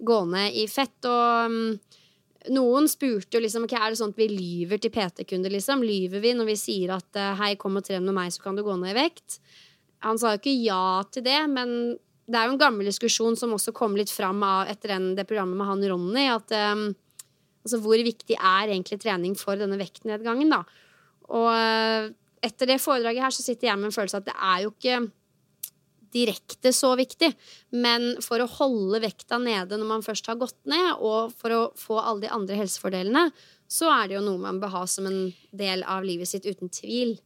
[0.00, 0.96] gå ned i fett.
[1.04, 1.98] Og mm,
[2.54, 5.52] noen spurte jo liksom, okay, er det sånn at vi lyver til PT-kunder.
[5.52, 5.82] liksom?
[5.84, 8.58] Lyver vi når vi sier at eh, hei, kom og tren med meg, så kan
[8.58, 9.40] du gå ned i vekt?
[10.06, 11.74] Han sa jo ikke ja til det, men
[12.28, 15.68] det er jo en gammel diskusjon som også kom litt fram etter det programmet med
[15.68, 16.26] han Ronny.
[16.30, 16.90] at um,
[17.64, 20.52] altså, Hvor viktig er egentlig trening for denne vektnedgangen?
[20.52, 20.62] da?
[21.32, 22.12] Og uh,
[22.44, 24.74] etter det foredraget her så sitter jeg med en følelse av at det er jo
[24.76, 25.00] ikke
[26.14, 27.30] direkte så viktig.
[27.74, 31.62] Men for å holde vekta nede når man først har gått ned, og for å
[31.78, 33.28] få alle de andre helsefordelene,
[33.68, 36.72] så er det jo noe man bør ha som en del av livet sitt, uten
[36.72, 37.18] tvil.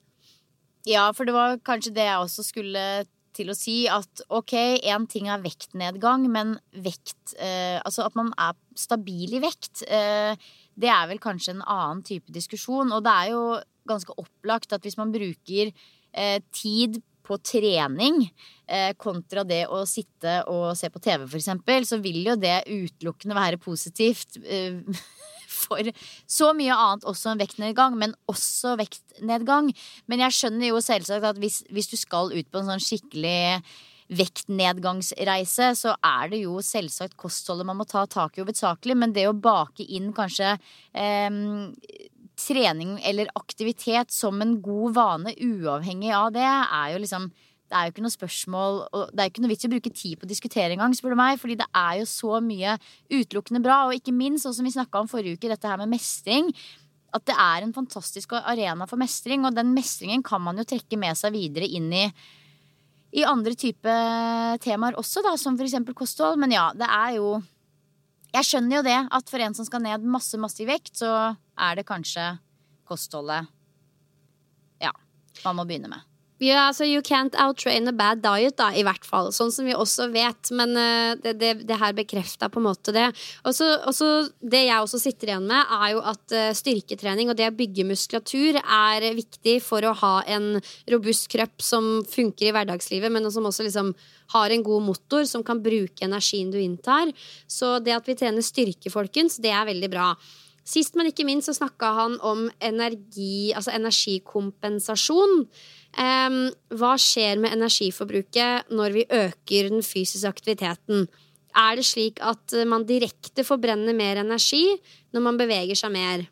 [0.88, 2.86] Ja, for det var kanskje det jeg også skulle
[3.32, 8.32] til å si at ok, én ting er vektnedgang, men vekt eh, Altså at man
[8.36, 10.36] er stabil i vekt, eh,
[10.76, 12.92] det er vel kanskje en annen type diskusjon.
[12.92, 13.42] Og det er jo
[13.88, 18.24] ganske opplagt at hvis man bruker eh, tid på trening
[18.66, 23.38] eh, kontra det å sitte og se på TV, eksempel, så vil jo det utelukkende
[23.38, 24.40] være positivt.
[24.42, 24.80] Eh,
[25.62, 25.92] for
[26.30, 29.70] så mye annet også enn vektnedgang, men også vektnedgang.
[30.10, 33.42] Men jeg skjønner jo selvsagt at hvis, hvis du skal ut på en sånn skikkelig
[34.12, 38.96] vektnedgangsreise, så er det jo selvsagt kostholdet man må ta tak i hovedsakelig.
[38.98, 40.54] Men det å bake inn kanskje
[40.92, 41.30] eh,
[42.42, 47.32] trening eller aktivitet som en god vane, uavhengig av det, er jo liksom
[47.72, 49.72] det er jo ikke noe spørsmål Og det er jo ikke noe vits i å
[49.72, 51.38] bruke tid på å diskutere engang, spør du meg.
[51.40, 52.74] Fordi det er jo så mye
[53.08, 53.78] utelukkende bra.
[53.86, 56.50] Og ikke minst, sånn som vi snakka om forrige uke, dette her med mestring.
[57.16, 59.46] At det er en fantastisk arena for mestring.
[59.48, 62.04] Og den mestringen kan man jo trekke med seg videre inn i
[63.12, 63.94] i andre type
[64.64, 65.76] temaer også, da, som f.eks.
[65.96, 66.38] kosthold.
[66.40, 67.40] Men ja, det er jo
[68.32, 71.34] Jeg skjønner jo det, at for en som skal ned masse, masse i vekt, så
[71.58, 72.32] er det kanskje
[72.88, 73.50] kostholdet
[74.82, 74.92] Ja,
[75.44, 76.08] man må begynne med.
[76.42, 79.28] Ja, altså You can't outtrain a bad diet, da, i hvert fall.
[79.34, 80.50] Sånn som vi også vet.
[80.58, 83.04] Men uh, det, det, det, her bekrefta på en måte det.
[83.46, 84.08] Og så
[84.40, 87.86] Det jeg også sitter igjen med, er jo at uh, styrketrening og det å bygge
[87.86, 90.56] muskulatur er viktig for å ha en
[90.90, 93.94] robust kropp som funker i hverdagslivet, men som også liksom
[94.34, 97.12] har en god motor som kan bruke energien du inntar.
[97.46, 100.10] Så det at vi trener styrke, folkens, det er veldig bra.
[100.62, 105.42] Sist, men ikke minst, så snakka han om energi, altså energikompensasjon.
[105.98, 106.38] Um,
[106.78, 111.08] hva skjer med energiforbruket når vi øker den fysiske aktiviteten?
[111.52, 114.64] Er det slik at man direkte forbrenner mer energi
[115.12, 116.24] når man beveger seg mer?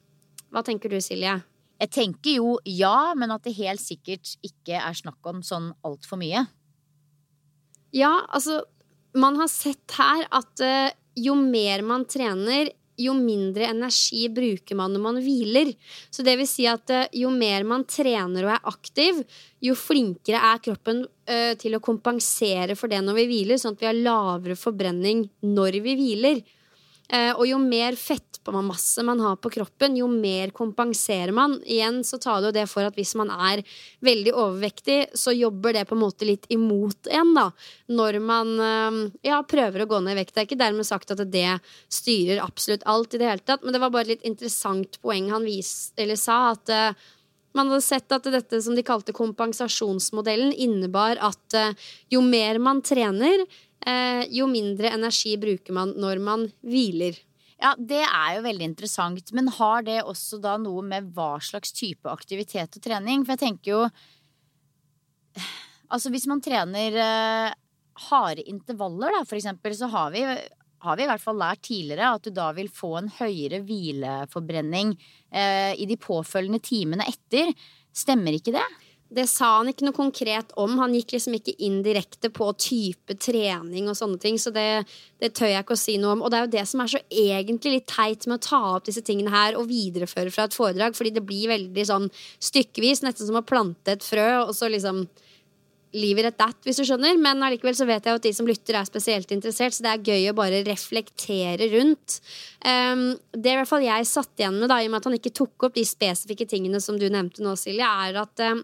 [0.50, 1.34] Hva tenker du, Silje?
[1.80, 6.20] Jeg tenker jo ja, men at det helt sikkert ikke er snakk om sånn altfor
[6.20, 6.44] mye.
[7.96, 8.62] Ja, altså
[9.10, 12.68] Man har sett her at uh, jo mer man trener,
[13.00, 15.72] jo mindre energi bruker man når man hviler.
[16.10, 19.22] Så det vil si at eh, jo mer man trener og er aktiv,
[19.60, 23.82] jo flinkere er kroppen uh, til å kompensere for det når vi hviler, sånn at
[23.82, 26.40] vi har lavere forbrenning når vi hviler.
[27.10, 31.56] Uh, og jo mer fettmasse man har på kroppen, jo mer kompenserer man.
[31.66, 33.64] Igjen så tar det jo det for at hvis man er
[34.06, 37.48] veldig overvektig, så jobber det på en måte litt imot en, da.
[37.90, 40.36] Når man uh, ja, prøver å gå ned i vekt.
[40.36, 41.48] Det er ikke dermed sagt at det
[41.90, 45.32] styrer absolutt alt i det hele tatt, men det var bare et litt interessant poeng
[45.34, 47.08] han vis, sa, at uh,
[47.58, 51.58] man hadde sett at dette som de kalte kompensasjonsmodellen, innebar at
[52.14, 53.69] jo mer man trener, eh,
[54.30, 57.16] jo mindre energi bruker man når man hviler.
[57.60, 59.32] Ja, Det er jo veldig interessant.
[59.36, 63.24] Men har det også da noe med hva slags type aktivitet og trening?
[63.24, 63.82] For jeg tenker jo
[65.90, 67.52] Altså hvis man trener eh,
[68.06, 72.12] harde intervaller, da, for eksempel, så har vi, har vi i hvert fall lært tidligere
[72.14, 77.50] at du da vil få en høyere hvileforbrenning eh, i de påfølgende timene etter.
[77.90, 78.66] Stemmer ikke det?
[79.10, 80.76] Det sa han ikke noe konkret om.
[80.78, 84.84] Han gikk liksom ikke inn direkte på type trening og sånne ting, så det,
[85.18, 86.22] det, tør jeg ikke å si noe om.
[86.22, 88.86] Og det er jo det som er så egentlig litt teit med å ta opp
[88.86, 92.06] disse tingene her og videreføre fra et foredrag, fordi det blir veldig sånn
[92.38, 95.04] stykkevis, nesten som å plante et frø, og så liksom
[95.90, 97.16] Leave it at hvis du skjønner.
[97.18, 100.12] Men allikevel så vet jeg at de som lytter, er spesielt interessert, så det er
[100.12, 102.20] gøy å bare reflektere rundt.
[102.62, 105.18] Um, det i hvert fall jeg satt igjen med, da, i og med at han
[105.18, 108.62] ikke tok opp de spesifikke tingene som du nevnte nå, Silje, er at um,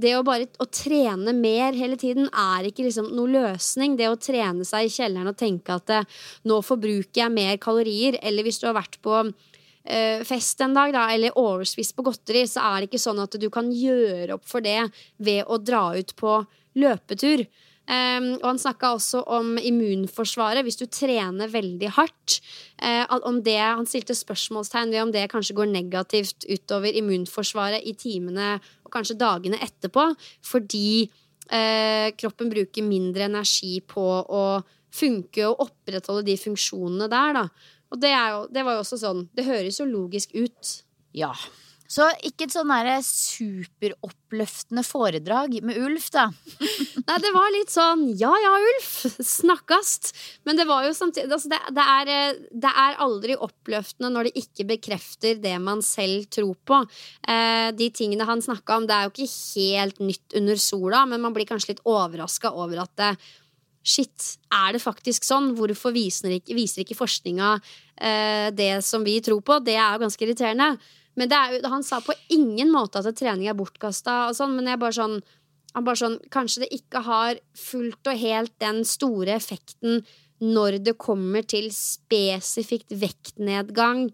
[0.00, 3.96] det å bare å trene mer hele tiden er ikke liksom noe løsning.
[3.98, 8.18] Det å trene seg i kjelleren og tenke at eh, nå forbruker jeg mer kalorier,
[8.22, 12.44] eller hvis du har vært på uh, fest en dag, da, eller overspist på godteri,
[12.48, 14.80] så er det ikke sånn at du kan gjøre opp for det
[15.18, 16.38] ved å dra ut på
[16.80, 17.46] løpetur.
[17.90, 20.62] Um, og han snakka også om immunforsvaret.
[20.62, 22.36] Hvis du trener veldig hardt,
[22.78, 27.96] uh, om det, Han stilte spørsmålstegn ved om det kanskje går negativt utover immunforsvaret i
[27.98, 30.06] timene og kanskje dagene etterpå,
[30.44, 31.10] fordi
[31.50, 34.44] uh, kroppen bruker mindre energi på å
[34.94, 37.40] funke og opprettholde de funksjonene der.
[37.40, 37.48] Da.
[37.90, 40.76] Og det, jo, det var jo også sånn Det høres jo logisk ut.
[41.16, 41.32] Ja,
[41.90, 42.70] så ikke et sånn
[43.02, 46.28] superoppløftende foredrag med Ulf, da.
[47.08, 48.92] Nei, det var litt sånn ja ja, Ulf,
[49.26, 50.12] snakkast.
[50.46, 54.28] Men det var jo samtidig altså det, det, er, eh, det, er, aldri oppløftende når
[54.28, 56.78] det ikke bekrefter det man selv tror på.
[57.26, 61.26] Eh, de tingene han snakka om, det er jo ikke helt nytt under sola, men
[61.26, 63.12] man blir kanskje litt overraska over at det,
[63.80, 65.54] Shit, er det faktisk sånn?
[65.56, 69.56] Hvorfor viser ikke, viser ikke forskninga eh, det som vi tror på?
[69.64, 70.74] Det er jo ganske irriterende.
[71.20, 74.96] Men jo, han sa på ingen måte at trening er bortkasta, sånn, men jeg bare
[74.96, 75.18] sånn,
[75.74, 80.00] han bare sånn Kanskje det ikke har fullt og helt den store effekten
[80.40, 84.08] når det kommer til spesifikt vektnedgang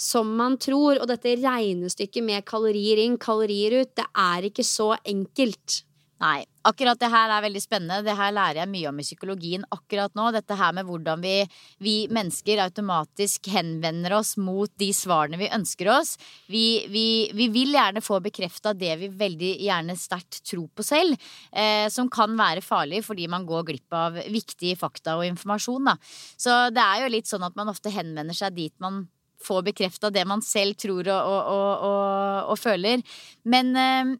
[0.00, 1.00] som man tror.
[1.00, 5.82] Og dette regnestykket med kalorier inn, kalorier ut, det er ikke så enkelt.
[6.16, 6.46] Nei.
[6.66, 8.04] Akkurat det her er veldig spennende.
[8.06, 10.30] Det her lærer jeg mye om i psykologien akkurat nå.
[10.34, 11.34] Dette her med hvordan vi,
[11.84, 16.14] vi mennesker automatisk henvender oss mot de svarene vi ønsker oss.
[16.50, 21.20] Vi, vi, vi vil gjerne få bekrefta det vi veldig gjerne sterkt tror på selv.
[21.52, 25.92] Eh, som kan være farlig fordi man går glipp av viktige fakta og informasjon.
[25.92, 25.98] Da.
[26.40, 29.04] Så det er jo litt sånn at man ofte henvender seg dit man
[29.46, 33.04] får bekrefta det man selv tror og, og, og, og føler.
[33.44, 34.16] Men eh,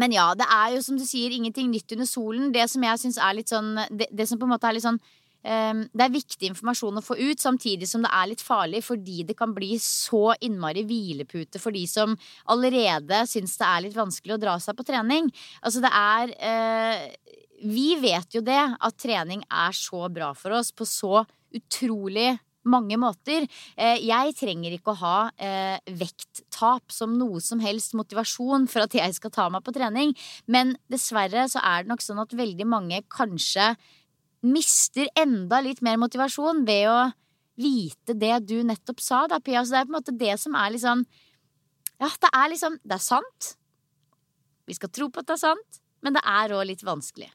[0.00, 2.52] Men ja, det er jo som du sier, ingenting nytt under solen.
[2.54, 4.86] Det som jeg syns er litt sånn det, det som på en måte er litt
[4.86, 8.82] sånn um, Det er viktig informasjon å få ut, samtidig som det er litt farlig
[8.86, 12.16] fordi det kan bli så innmari hvilepute for de som
[12.54, 15.28] allerede syns det er litt vanskelig å dra seg på trening.
[15.60, 20.72] Altså det er uh, Vi vet jo det, at trening er så bra for oss
[20.72, 21.20] på så
[21.52, 22.32] utrolig
[22.68, 23.46] mange måter.
[23.76, 28.94] Eh, jeg trenger ikke å ha eh, vekttap som noe som helst motivasjon for at
[28.96, 30.14] jeg skal ta meg på trening,
[30.46, 33.72] men dessverre så er det nok sånn at veldig mange kanskje
[34.42, 37.00] mister enda litt mer motivasjon ved å
[37.58, 39.62] vite det du nettopp sa, da, Pia.
[39.62, 41.04] Så det er på en måte det som er liksom
[42.02, 43.52] Ja, det er liksom Det er sant.
[44.66, 47.30] Vi skal tro på at det er sant, men det er òg litt vanskelig.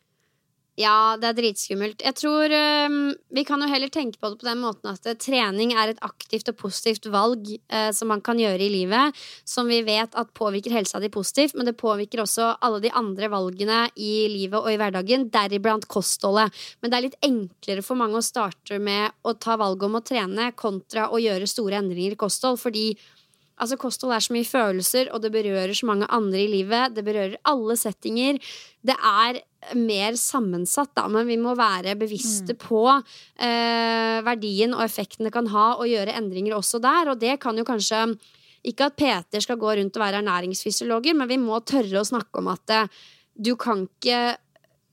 [0.77, 2.03] Ja, det er dritskummelt.
[2.05, 2.97] Jeg tror um,
[3.33, 6.03] Vi kan jo heller tenke på det på den måten at uh, trening er et
[6.05, 10.29] aktivt og positivt valg uh, som man kan gjøre i livet, som vi vet at
[10.37, 14.69] påvirker helsa di positivt, men det påvirker også alle de andre valgene i livet og
[14.69, 16.53] i hverdagen, deriblant kostholdet.
[16.77, 20.05] Men det er litt enklere for mange å starte med å ta valget om å
[20.05, 22.91] trene kontra å gjøre store endringer i kosthold, fordi
[23.57, 26.93] Altså, kosthold er så mye følelser, og det berører så mange andre i livet.
[26.93, 28.37] Det berører alle settinger.
[28.85, 29.41] Det er
[29.75, 32.59] mer sammensatt, da, men vi må være bevisste mm.
[32.61, 37.11] på eh, verdien og effekten det kan ha å gjøre endringer også der.
[37.13, 38.09] Og det kan jo kanskje
[38.67, 42.41] Ikke at Peter skal gå rundt og være ernæringsfysiologer, men vi må tørre å snakke
[42.41, 42.89] om at eh,
[43.37, 44.35] du kan ikke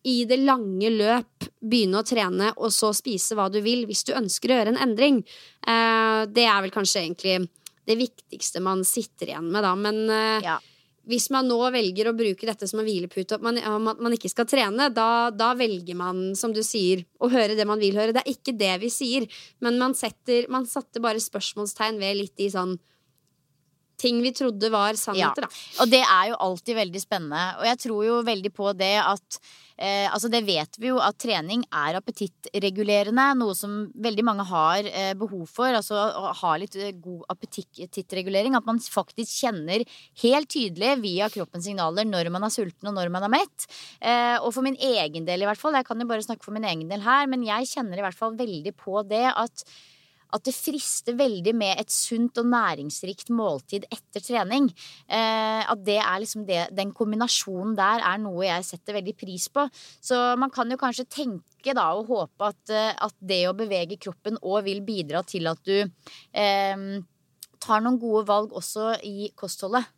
[0.05, 4.13] i det lange løp begynne å trene og så spise hva du vil hvis du
[4.15, 5.23] ønsker å gjøre en endring.
[5.65, 7.49] Eh, det er vel kanskje egentlig
[7.89, 9.75] det viktigste man sitter igjen med, da.
[9.77, 10.57] Men uh, ja.
[11.09, 14.33] hvis man nå velger å bruke dette som en hvilepute, og man, at man ikke
[14.33, 18.17] skal trene, da, da, velger man, som du sier, å høre det man vil høre.
[18.17, 19.29] Det er ikke det vi sier,
[19.65, 22.79] men man, setter, man satte bare spørsmålstegn ved litt i sånn
[24.01, 25.51] ting vi trodde var sannheter, ja.
[25.51, 25.83] da.
[25.83, 27.45] Og det er jo alltid veldig spennende.
[27.61, 29.39] Og jeg tror jo veldig på det at
[29.77, 33.27] eh, Altså, det vet vi jo at trening er appetittregulerende.
[33.41, 33.77] Noe som
[34.07, 35.71] veldig mange har eh, behov for.
[35.75, 38.59] Altså å ha litt eh, god appetittregulering.
[38.59, 39.87] At man faktisk kjenner
[40.25, 43.71] helt tydelig via kroppens signaler når man er sulten og når man er mett.
[44.01, 45.77] Eh, og for min egen del, i hvert fall.
[45.79, 48.19] Jeg kan jo bare snakke for min egen del her, men jeg kjenner i hvert
[48.19, 49.67] fall veldig på det at
[50.35, 54.69] at det frister veldig med et sunt og næringsrikt måltid etter trening.
[55.07, 59.49] Eh, at det er liksom det, den kombinasjonen der er noe jeg setter veldig pris
[59.55, 59.67] på.
[60.03, 64.01] Så man kan jo kanskje tenke da og håpe at, eh, at det å bevege
[64.01, 66.87] kroppen òg vil bidra til at du eh,
[67.65, 69.94] tar noen gode valg også i kostholdet.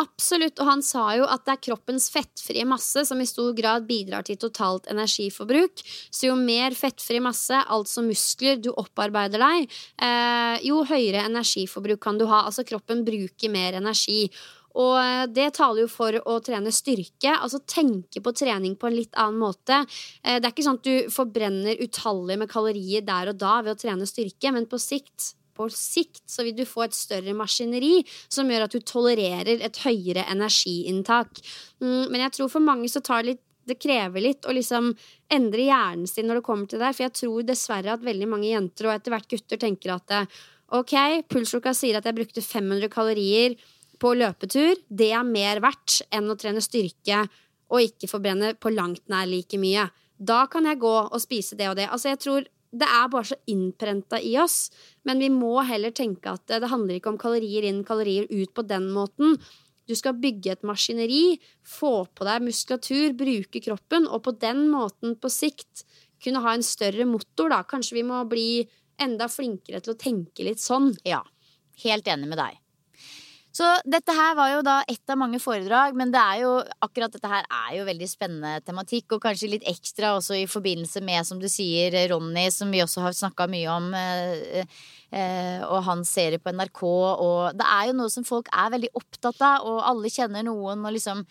[0.00, 3.84] Absolutt, og han sa jo at det er kroppens fettfrie masse som i stor grad
[3.88, 5.82] bidrar til totalt energiforbruk.
[6.08, 9.66] Så jo mer fettfri masse, altså muskler, du opparbeider deg,
[10.00, 12.46] eh, jo høyere energiforbruk kan du ha.
[12.48, 14.22] Altså kroppen bruker mer energi.
[14.78, 18.96] Og eh, det taler jo for å trene styrke, altså tenke på trening på en
[18.96, 19.82] litt annen måte.
[20.22, 23.74] Eh, det er ikke sånn at du forbrenner utallige med kalorier der og da ved
[23.74, 28.00] å trene styrke, men på sikt på sikt så vil du få et større maskineri
[28.32, 31.42] som gjør at du tolererer et høyere energiinntak.
[31.84, 34.88] Mm, men jeg tror for mange så tar litt det krever litt å liksom
[35.30, 36.96] endre hjernen sin når det kommer til det der.
[36.96, 40.14] For jeg tror dessverre at veldig mange jenter og etter hvert gutter tenker at
[40.74, 40.94] ok,
[41.30, 43.54] pulsklokka sier at jeg brukte 500 kalorier
[44.00, 44.80] på løpetur.
[44.88, 47.24] Det er mer verdt enn å trene styrke
[47.70, 49.86] og ikke forbrenne på langt nær like mye.
[50.18, 51.88] Da kan jeg gå og spise det og det.
[51.92, 54.68] Altså jeg tror det er bare så innprenta i oss.
[55.06, 58.64] Men vi må heller tenke at det handler ikke om kalorier inn, kalorier ut på
[58.66, 59.36] den måten.
[59.90, 65.16] Du skal bygge et maskineri, få på deg muskulatur, bruke kroppen, og på den måten
[65.18, 65.84] på sikt
[66.22, 67.64] kunne ha en større motor, da.
[67.66, 68.62] Kanskje vi må bli
[69.00, 70.92] enda flinkere til å tenke litt sånn.
[71.08, 71.24] Ja.
[71.82, 72.58] Helt enig med deg.
[73.50, 76.52] Så dette her var jo da ett av mange foredrag, men det er jo,
[76.86, 81.02] akkurat dette her er jo veldig spennende tematikk, og kanskje litt ekstra også i forbindelse
[81.02, 84.76] med, som du sier, Ronny, som vi også har snakka mye om, eh,
[85.10, 88.92] eh, og hans serie på NRK, og det er jo noe som folk er veldig
[89.02, 91.26] opptatt av, og alle kjenner noen, og liksom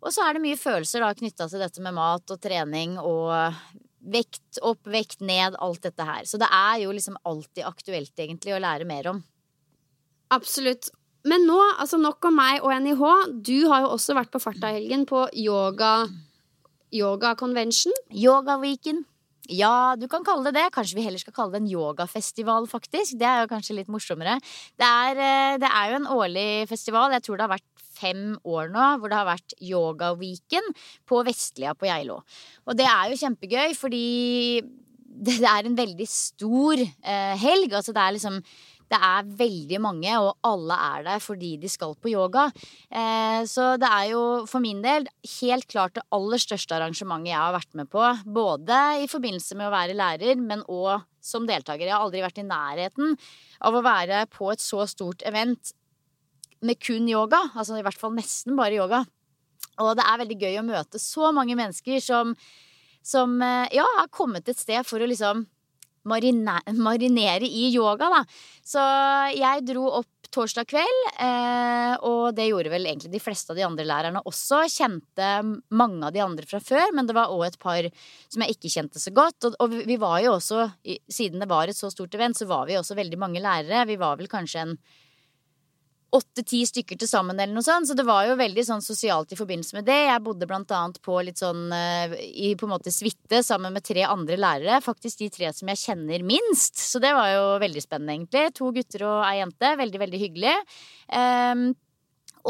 [0.00, 3.52] Og så er det mye følelser da knytta til dette med mat og trening og
[4.00, 6.24] vekt opp, vekt ned, alt dette her.
[6.24, 9.20] Så det er jo liksom alltid aktuelt, egentlig, å lære mer om.
[10.32, 10.88] Absolutt.
[11.28, 13.04] Men nå, altså nok om meg og NIH.
[13.44, 16.08] Du har jo også vært på farta i helgen på yoga
[16.90, 17.94] Yoga convention.
[18.10, 19.04] Yogaweeken.
[19.50, 20.70] Ja, du kan kalle det det.
[20.74, 23.18] Kanskje vi heller skal kalle det en yogafestival, faktisk.
[23.18, 24.38] Det er jo kanskje litt morsommere.
[24.78, 27.12] Det er, eh, det er jo en årlig festival.
[27.12, 30.70] Jeg tror det har vært fem år nå hvor det har vært Yogaweeken
[31.06, 32.22] på Vestlia på Geilo.
[32.66, 34.62] Og det er jo kjempegøy, fordi
[35.10, 37.74] det, er en veldig stor eh, helg.
[37.74, 38.40] Altså det er liksom
[38.90, 42.48] det er veldig mange, og alle er der fordi de skal på yoga.
[42.90, 45.06] Eh, så det er jo for min del
[45.38, 48.02] helt klart det aller største arrangementet jeg har vært med på.
[48.26, 51.86] Både i forbindelse med å være lærer, men òg som deltaker.
[51.86, 53.14] Jeg har aldri vært i nærheten
[53.68, 55.74] av å være på et så stort event
[56.66, 57.44] med kun yoga.
[57.54, 59.04] Altså i hvert fall nesten bare yoga.
[59.80, 62.34] Og det er veldig gøy å møte så mange mennesker som,
[63.06, 65.46] som eh, ja, har kommet et sted for å liksom
[66.86, 68.22] marinere i yoga, da.
[68.66, 68.84] Så
[69.36, 73.64] jeg dro opp torsdag kveld, eh, og det gjorde vel egentlig de fleste av de
[73.66, 74.62] andre lærerne også.
[74.70, 75.30] Kjente
[75.74, 77.88] mange av de andre fra før, men det var òg et par
[78.30, 79.50] som jeg ikke kjente så godt.
[79.50, 80.68] Og, vi var jo også,
[81.10, 83.88] siden det var et så stort event, så var vi også veldig mange lærere.
[83.90, 84.76] Vi var vel kanskje en
[86.16, 87.88] åtte-ti stykker til sammen, eller noe sånt.
[87.88, 89.98] Så det var jo veldig sånn sosialt i forbindelse med det.
[90.08, 93.86] Jeg bodde blant annet på litt sånn uh, i på en måte suite sammen med
[93.86, 94.80] tre andre lærere.
[94.84, 96.80] Faktisk de tre som jeg kjenner minst.
[96.80, 98.46] Så det var jo veldig spennende, egentlig.
[98.58, 99.74] To gutter og ei jente.
[99.84, 100.56] Veldig, veldig hyggelig.
[101.14, 101.68] Um,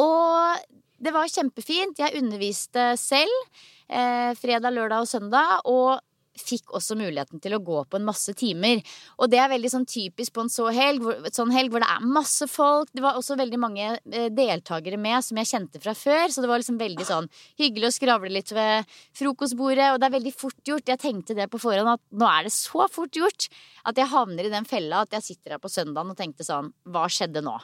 [0.00, 0.68] og
[1.00, 2.00] det var kjempefint.
[2.00, 3.60] Jeg underviste selv.
[3.90, 5.60] Eh, fredag, lørdag og søndag.
[5.66, 5.98] Og
[6.42, 8.82] fikk også muligheten til å gå på en masse timer.
[9.20, 11.90] Og det er veldig sånn typisk på en så helg, hvor, sånn helg hvor det
[11.92, 12.90] er masse folk.
[12.94, 16.50] Det var også veldig mange eh, deltakere med som jeg kjente fra før, så det
[16.50, 17.30] var liksom veldig sånn
[17.60, 18.88] hyggelig å skravle litt ved
[19.18, 19.92] frokostbordet.
[19.94, 20.88] Og det er veldig fort gjort.
[20.90, 23.48] Jeg tenkte det på forhånd at nå er det så fort gjort
[23.88, 26.70] at jeg havner i den fella at jeg sitter her på søndagen og tenkte sånn
[26.90, 27.54] Hva skjedde nå?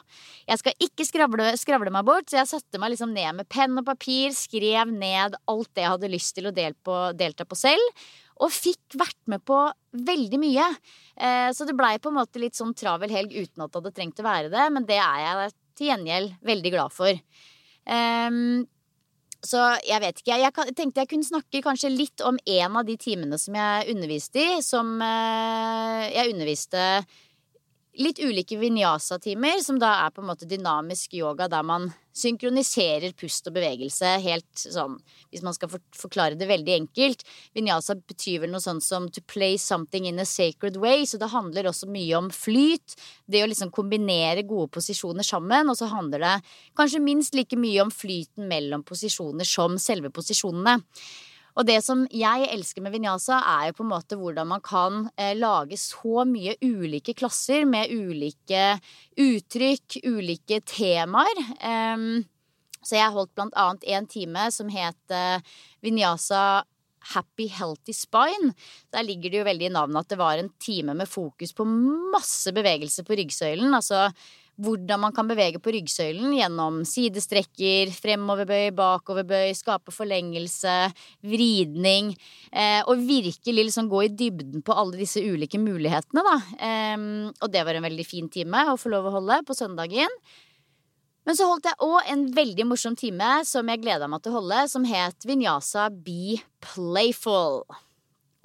[0.47, 3.77] Jeg skal ikke skravle, skravle meg bort, så jeg satte meg liksom ned med penn
[3.79, 8.07] og papir, skrev ned alt det jeg hadde lyst til å delta på, selv.
[8.43, 9.59] Og fikk vært med på
[10.07, 10.65] veldig mye.
[11.17, 13.93] Eh, så det blei på en måte litt sånn travel helg uten at det hadde
[13.97, 17.21] trengt å være det, men det er jeg til gjengjeld veldig glad for.
[17.87, 18.65] Um,
[19.45, 20.37] så jeg vet ikke.
[20.41, 24.41] Jeg tenkte jeg kunne snakke kanskje litt om en av de timene som jeg underviste
[24.41, 24.57] i.
[24.65, 26.81] Som uh, jeg underviste
[27.97, 33.45] litt ulike vinyasa-timer, som da er på en måte dynamisk yoga der man synkroniserer pust
[33.49, 34.95] og bevegelse helt sånn
[35.29, 37.23] Hvis man skal forklare det veldig enkelt.
[37.57, 41.29] Vinyasa betyr vel noe sånt som to play something in a sacred way, så det
[41.33, 42.95] handler også mye om flyt.
[43.27, 46.35] Det å liksom kombinere gode posisjoner sammen, og så handler det
[46.79, 50.79] kanskje minst like mye om flyten mellom posisjoner som selve posisjonene.
[51.57, 55.07] Og det som jeg elsker med vinyasa, er jo på en måte hvordan man kan
[55.17, 58.77] eh, lage så mye ulike klasser med ulike
[59.17, 61.43] uttrykk, ulike temaer.
[61.57, 62.21] Um,
[62.85, 65.41] så jeg holdt blant annet en time som het eh,
[65.83, 66.63] vinyasa
[67.15, 68.53] Happy Healthy Spine.
[68.93, 71.65] Der ligger det jo veldig i navnet at det var en time med fokus på
[71.65, 73.73] masse bevegelse på ryggsøylen.
[73.73, 74.07] Altså
[74.57, 80.75] hvordan man kan bevege på ryggsøylen gjennom sidestrekker, fremoverbøy, bakoverbøy, skape forlengelse,
[81.25, 82.11] vridning.
[82.51, 86.35] Eh, og virkelig liksom gå i dybden på alle disse ulike mulighetene, da.
[86.57, 90.19] Eh, og det var en veldig fin time å få lov å holde på søndagen.
[91.27, 94.39] Men så holdt jeg òg en veldig morsom time som jeg gleda meg til å
[94.39, 97.65] holde, som het Vinyasa Be Playful.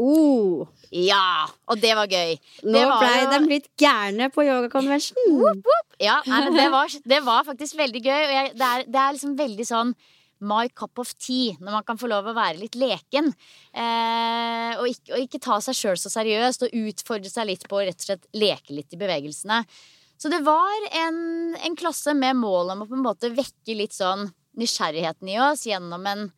[0.02, 0.66] Oh.
[0.90, 2.34] Ja, og det var gøy.
[2.66, 3.28] Nå blei jo...
[3.30, 5.62] de blitt gærne på yoga convention.
[6.02, 8.18] Ja, nei, det var, det var, faktisk veldig gøy.
[8.18, 9.94] Og jeg, det, er, det, er, liksom veldig sånn
[10.42, 13.30] my cup of tea, når man kan få lov å være litt leken.
[13.70, 17.78] Eh, og, ikke, og, ikke, ta seg sjøl så seriøst, og utfordre seg litt på
[17.78, 19.62] å rett og slett leke litt i bevegelsene.
[20.18, 21.16] Så det var en,
[21.62, 24.28] en klasse med mål om å på en måte vekke litt sånn
[24.58, 26.28] nysgjerrigheten i oss gjennom en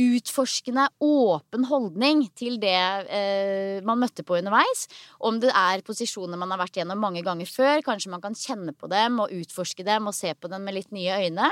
[0.00, 4.86] utforskende, åpen holdning til det eh, man møtte på underveis.
[5.22, 7.82] Om det er posisjoner man har vært gjennom mange ganger før.
[7.86, 10.90] Kanskje man kan kjenne på dem og utforske dem og se på dem med litt
[10.94, 11.50] nye øyne.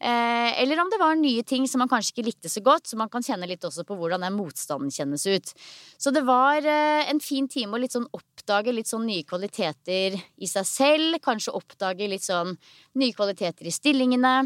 [0.00, 3.00] Eh, eller om det var nye ting som man kanskje ikke likte så godt, så
[3.00, 5.52] man kan kjenne litt også på hvordan den motstanden kjennes ut.
[6.00, 10.16] Så det var eh, en fin time å litt sånn oppdage litt sånn nye kvaliteter
[10.16, 11.20] i seg selv.
[11.24, 12.56] Kanskje oppdage litt sånn
[12.98, 14.36] nye kvaliteter i stillingene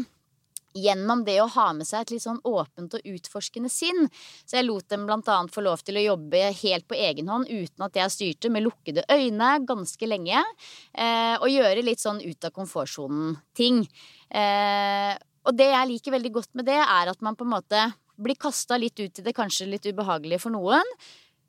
[0.83, 4.07] gjennom det å ha med seg et litt sånn åpent og utforskende sinn.
[4.45, 7.49] Så jeg lot dem blant annet få lov til å jobbe helt på egen hånd
[7.49, 10.43] uten at jeg styrte, med lukkede øyne ganske lenge.
[10.93, 13.83] Eh, og gjøre litt sånn ut av komfortsonen-ting.
[14.29, 15.13] Eh,
[15.47, 17.85] og det jeg liker veldig godt med det, er at man på en måte
[18.17, 20.95] blir kasta litt ut i det kanskje litt ubehagelige for noen.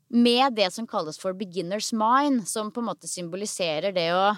[0.09, 4.31] Med det som kalles for beginner's mind, som på en måte symboliserer det å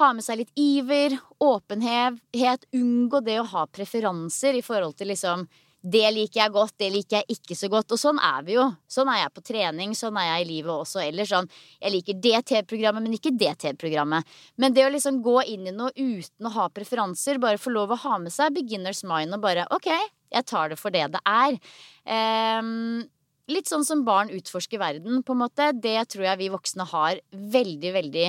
[0.00, 5.46] ha med seg litt iver, åpenhet, unngå det å ha preferanser i forhold til liksom
[5.84, 7.92] det liker jeg godt, det liker jeg ikke så godt.
[7.92, 8.64] Og sånn er vi jo.
[8.88, 11.28] Sånn er jeg på trening, sånn er jeg i livet også ellers.
[11.28, 14.30] Sånn, jeg liker det TV-programmet, men ikke det TV-programmet.
[14.56, 17.92] Men det å liksom gå inn i noe uten å ha preferanser, bare få lov
[17.92, 19.90] å ha med seg beginners mind og bare OK,
[20.32, 21.60] jeg tar det for det det er.
[22.08, 23.04] Um,
[23.52, 25.68] litt sånn som barn utforsker verden, på en måte.
[25.76, 28.28] Det tror jeg vi voksne har veldig, veldig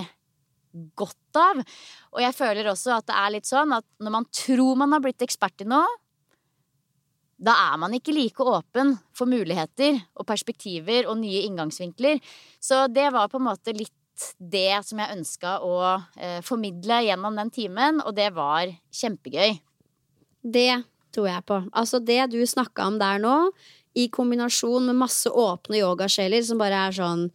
[0.97, 1.61] godt av.
[2.15, 5.03] Og jeg føler også at det er litt sånn at når man tror man har
[5.03, 5.87] blitt ekspert i noe,
[7.35, 12.21] da er man ikke like åpen for muligheter og perspektiver og nye inngangsvinkler.
[12.63, 13.93] Så det var på en måte litt
[14.39, 15.77] det som jeg ønska å
[16.15, 19.57] eh, formidle gjennom den timen, og det var kjempegøy.
[20.45, 20.71] Det
[21.15, 21.57] tror jeg på.
[21.75, 23.35] Altså det du snakka om der nå,
[23.95, 27.29] i kombinasjon med masse åpne yogasjeler som bare er sånn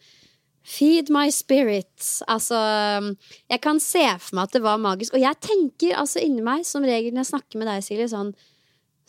[0.66, 1.88] Feed my spirit.
[2.28, 2.58] Altså,
[3.50, 5.16] jeg kan se for meg at det var magisk.
[5.16, 8.34] Og jeg tenker altså inni meg, som regel når jeg snakker med deg, Silje, sånn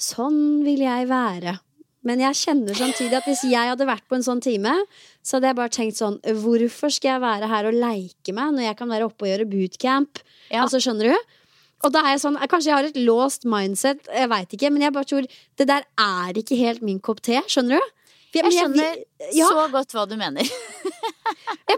[0.02, 1.60] Sånn vil jeg være.
[2.08, 4.74] Men jeg kjenner samtidig at hvis jeg hadde vært på en sånn time,
[5.22, 8.66] så hadde jeg bare tenkt sånn Hvorfor skal jeg være her og leike meg når
[8.66, 10.24] jeg kan være oppe og gjøre bootcamp?
[10.50, 10.64] Ja.
[10.64, 11.38] Altså, skjønner du?
[11.86, 14.88] Og da er jeg sånn, Kanskje jeg har et låst mindset, jeg veit ikke, men
[14.88, 17.38] jeg bare tror det der er ikke helt min kopp te.
[17.46, 17.96] Skjønner du?
[18.32, 19.02] Jeg, Jeg skjønner
[19.36, 19.50] ja.
[19.52, 20.48] så godt hva du mener.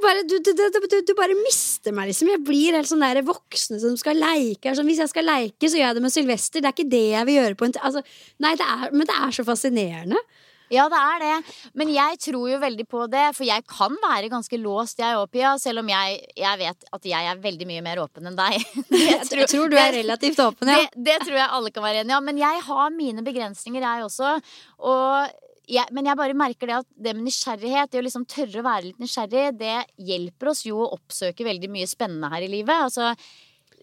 [0.04, 2.32] Bare, du, du, du, du, bare mister meg, liksom.
[2.34, 4.74] Jeg blir helt sånn der voksne som skal leike.
[4.76, 6.64] Sånn, hvis jeg skal leike, så gjør jeg det med Sylvester.
[6.64, 8.04] Det er ikke det jeg vil gjøre på en altså,
[8.44, 10.20] Nei, det er, men det er så fascinerende.
[10.74, 11.56] Ja, det er det.
[11.78, 15.28] Men jeg tror jo veldig på det, for jeg kan være ganske låst, jeg òg,
[15.34, 15.54] Pia.
[15.62, 18.58] Selv om jeg, jeg vet at jeg er veldig mye mer åpen enn deg.
[19.14, 20.82] Jeg tror, jeg tror du er relativt åpen, ja.
[20.82, 22.16] Det, det tror jeg alle kan være enig i.
[22.16, 24.36] Ja, Men jeg har mine begrensninger, jeg også.
[24.84, 28.60] Og jeg, men jeg bare merker det at det med nysgjerrighet, det å liksom tørre
[28.60, 29.78] å være litt nysgjerrig, det
[30.10, 32.88] hjelper oss jo å oppsøke veldig mye spennende her i livet.
[32.90, 33.14] Altså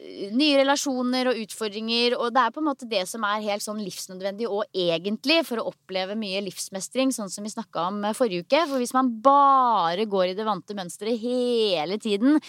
[0.01, 3.83] nye relasjoner og utfordringer, og det er på en måte det som er helt sånn
[3.85, 8.47] livsnødvendig og egentlig for å oppleve mye livsmestring, sånn som vi snakka om eh, forrige
[8.47, 8.63] uke.
[8.71, 12.41] For hvis man bare går i det vante mønsteret hele tiden,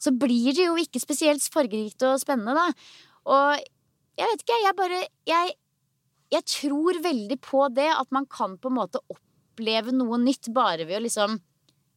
[0.00, 2.66] så blir det jo ikke spesielt fargerikt og spennende, da.
[3.34, 3.60] Og
[4.14, 5.54] jeg vet ikke, jeg bare jeg,
[6.34, 10.86] jeg tror veldig på det at man kan på en måte oppleve noe nytt bare
[10.88, 11.38] ved å liksom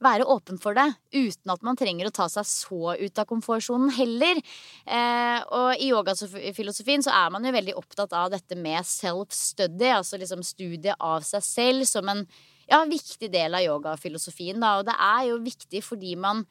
[0.04, 0.86] være åpen for det,
[1.16, 4.38] uten at man trenger å ta seg så ut av komfortsonen heller.
[4.86, 10.20] Eh, og i yogafilosofien så er man jo veldig opptatt av dette med self-study, altså
[10.22, 12.24] liksom studie av seg selv, som en
[12.70, 14.62] ja, viktig del av yogafilosofien.
[14.62, 14.78] Da.
[14.80, 16.46] Og det er jo viktig fordi man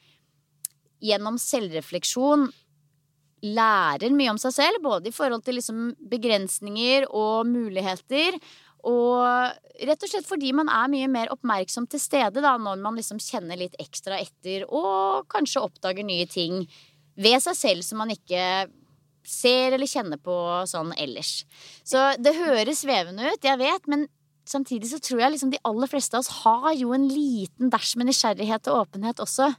[1.04, 2.48] gjennom selvrefleksjon
[3.54, 8.38] lærer mye om seg selv, både i forhold til liksom begrensninger og muligheter.
[8.86, 9.22] Og
[9.86, 13.20] rett og slett fordi man er mye mer oppmerksom til stede da, når man liksom
[13.22, 16.64] kjenner litt ekstra etter og kanskje oppdager nye ting
[17.16, 18.68] ved seg selv som man ikke
[19.26, 20.36] ser eller kjenner på
[20.70, 21.40] sånn ellers.
[21.82, 24.06] Så det høres svevende ut, jeg vet, men
[24.48, 27.94] samtidig så tror jeg liksom de aller fleste av oss har jo en liten dæsj
[28.00, 29.52] med nysgjerrighet og åpenhet også.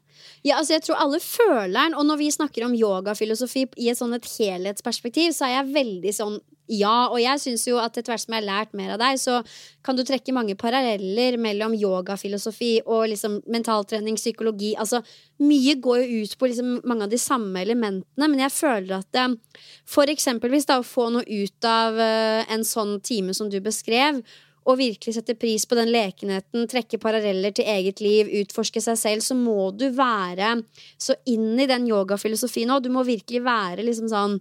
[0.48, 4.00] Ja, altså jeg tror alle føler den, og når vi snakker om yogafilosofi i et
[4.00, 8.12] sånn et helhetsperspektiv, så er jeg veldig sånn ja, og jeg syns jo at etter
[8.12, 9.40] hvert som jeg har lært mer av deg, så
[9.86, 14.74] kan du trekke mange paralleller mellom yogafilosofi og liksom mentaltrening, psykologi.
[14.76, 15.00] Altså,
[15.40, 19.08] mye går jo ut på liksom mange av de samme elementene, men jeg føler at
[19.16, 23.62] det, for eksempelvis da å få noe ut av eh, en sånn time som du
[23.64, 24.20] beskrev,
[24.68, 29.24] og virkelig sette pris på den lekenheten, trekke paralleller til eget liv, utforske seg selv,
[29.24, 30.58] så må du være
[31.00, 32.84] så inn i den yogafilosofien òg.
[32.84, 34.40] Du må virkelig være liksom sånn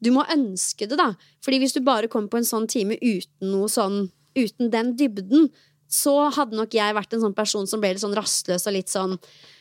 [0.00, 1.10] Du må ønske det, da.
[1.44, 4.08] Fordi hvis du bare kommer på en sånn time uten noe sånn
[4.38, 5.48] Uten den dybden,
[5.90, 8.92] så hadde nok jeg vært en sånn person som ble litt sånn rastløs og litt
[8.92, 9.16] sånn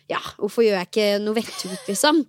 [0.10, 2.24] Ja, hvorfor gjør jeg ikke noe vettug, liksom?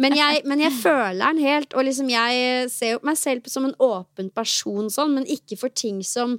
[0.00, 3.74] Men jeg, men jeg føler den helt, og liksom jeg ser meg selv som en
[3.82, 6.38] åpen person sånn, men ikke for ting som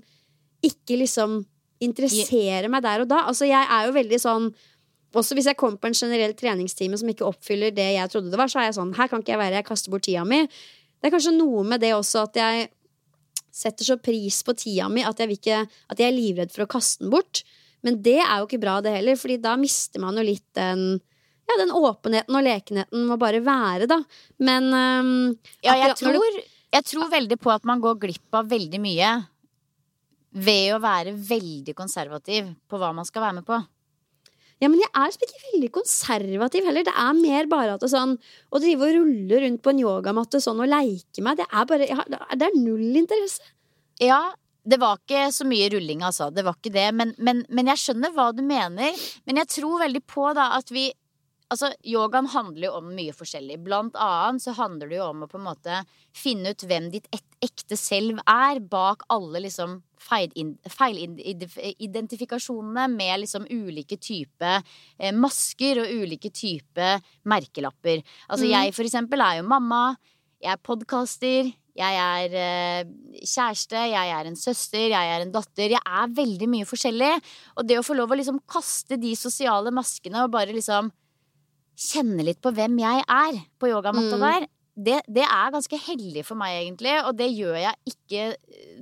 [0.65, 1.41] ikke liksom
[1.83, 3.21] interessere meg der og da.
[3.29, 4.49] Altså, jeg er jo veldig sånn
[5.17, 8.39] også hvis jeg kommer på en generell treningstime som ikke oppfyller det jeg trodde det
[8.39, 10.43] var, så er jeg sånn Her kan ikke jeg være, jeg kaster bort tida mi.
[10.45, 12.67] Det er kanskje noe med det også at jeg
[13.57, 16.69] setter så pris på tida mi at jeg, ikke, at jeg er livredd for å
[16.69, 17.41] kaste den bort.
[17.85, 20.99] Men det er jo ikke bra, det heller, Fordi da mister man jo litt den
[21.47, 24.01] ja, den åpenheten og lekenheten må bare være, da.
[24.43, 25.11] Men um,
[25.63, 26.41] Ja, jeg tror,
[26.75, 29.13] jeg tror veldig på at man går glipp av veldig mye
[30.31, 33.59] ved å være veldig konservativ på hva man skal være med på.
[34.57, 36.85] Ja, men jeg er liksom ikke veldig konservativ heller.
[36.87, 40.41] Det er mer bare at det sånn Å drive og rulle rundt på en yogamatte
[40.41, 43.53] sånn og leike meg, det er bare har, Det er null interesse.
[44.01, 44.33] Ja,
[44.67, 46.31] det var ikke så mye rulling, altså.
[46.33, 46.87] Det var ikke det.
[46.97, 48.97] Men, men, men jeg skjønner hva du mener.
[49.29, 50.89] Men jeg tror veldig på da at vi
[51.47, 53.61] Altså, yogaen handler jo om mye forskjellig.
[53.63, 55.77] Blant annet så handler det jo om å på en måte
[56.11, 57.07] finne ut hvem ditt
[57.39, 64.61] ekte selv er, bak alle liksom feilidentifikasjonene med liksom ulike typer
[64.99, 68.03] eh, masker og ulike typer merkelapper.
[68.29, 68.51] Altså Mm.
[68.51, 69.95] jeg for eksempel er jo mamma,
[70.41, 72.83] jeg er podkaster, jeg er eh,
[73.21, 75.69] kjæreste, jeg er en søster, jeg er en datter.
[75.69, 77.21] Jeg er veldig mye forskjellig.
[77.57, 80.91] Og det å få lov å liksom kaste de sosiale maskene og bare liksom
[81.77, 84.21] kjenne litt på hvem jeg er på yogamatta Mm.
[84.25, 84.47] der,
[84.77, 86.93] det, det er ganske heldig for meg, egentlig.
[87.07, 88.25] Og det gjør jeg ikke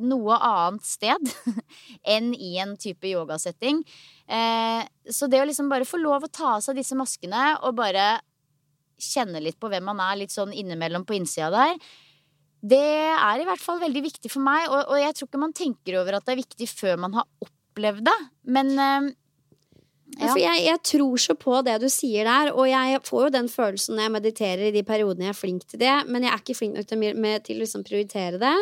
[0.03, 1.31] noe annet sted
[2.15, 3.79] enn i en type yogasetting.
[4.27, 7.77] Eh, så det å liksom bare få lov å ta av seg disse maskene og
[7.79, 8.17] bare
[9.01, 11.79] kjenne litt på hvem man er, litt sånn innimellom på innsida der,
[12.65, 12.81] det
[13.13, 14.67] er i hvert fall veldig viktig for meg.
[14.71, 17.27] Og, og jeg tror ikke man tenker over at det er viktig før man har
[17.45, 18.19] opplevd det.
[18.51, 19.13] Men eh,
[20.15, 20.29] Ja.
[20.29, 23.49] For jeg, jeg tror så på det du sier der, og jeg får jo den
[23.51, 26.43] følelsen når jeg mediterer i de periodene jeg er flink til det, men jeg er
[26.43, 28.53] ikke flink nok til, å liksom prioritere det.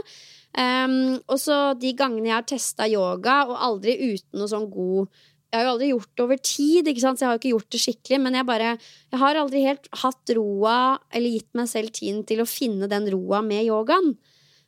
[0.54, 5.08] Um, og så de gangene jeg har testa yoga, og aldri uten noe sånn god
[5.54, 7.82] Jeg har jo aldri gjort det over tid, så jeg har jo ikke gjort det
[7.82, 10.78] skikkelig, men jeg bare Jeg har aldri helt hatt roa,
[11.14, 14.16] eller gitt meg selv tiden til å finne den roa med yogaen.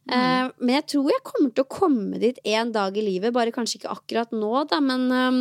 [0.05, 3.53] Eh, men jeg tror jeg kommer til å komme dit en dag i livet, bare
[3.53, 5.39] kanskje ikke akkurat nå, da, men um,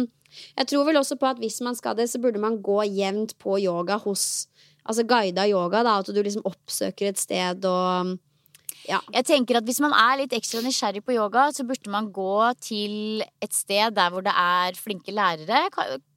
[0.59, 3.37] jeg tror vel også på at hvis man skal det, så burde man gå jevnt
[3.43, 4.47] på yoga hos
[4.85, 8.19] Altså guida yoga, da, at du liksom oppsøker et sted og
[8.85, 8.99] Ja.
[9.15, 12.53] Jeg tenker at Hvis man er litt ekstra nysgjerrig på yoga, så burde man gå
[12.61, 15.71] til et sted der hvor det er flinke lærere.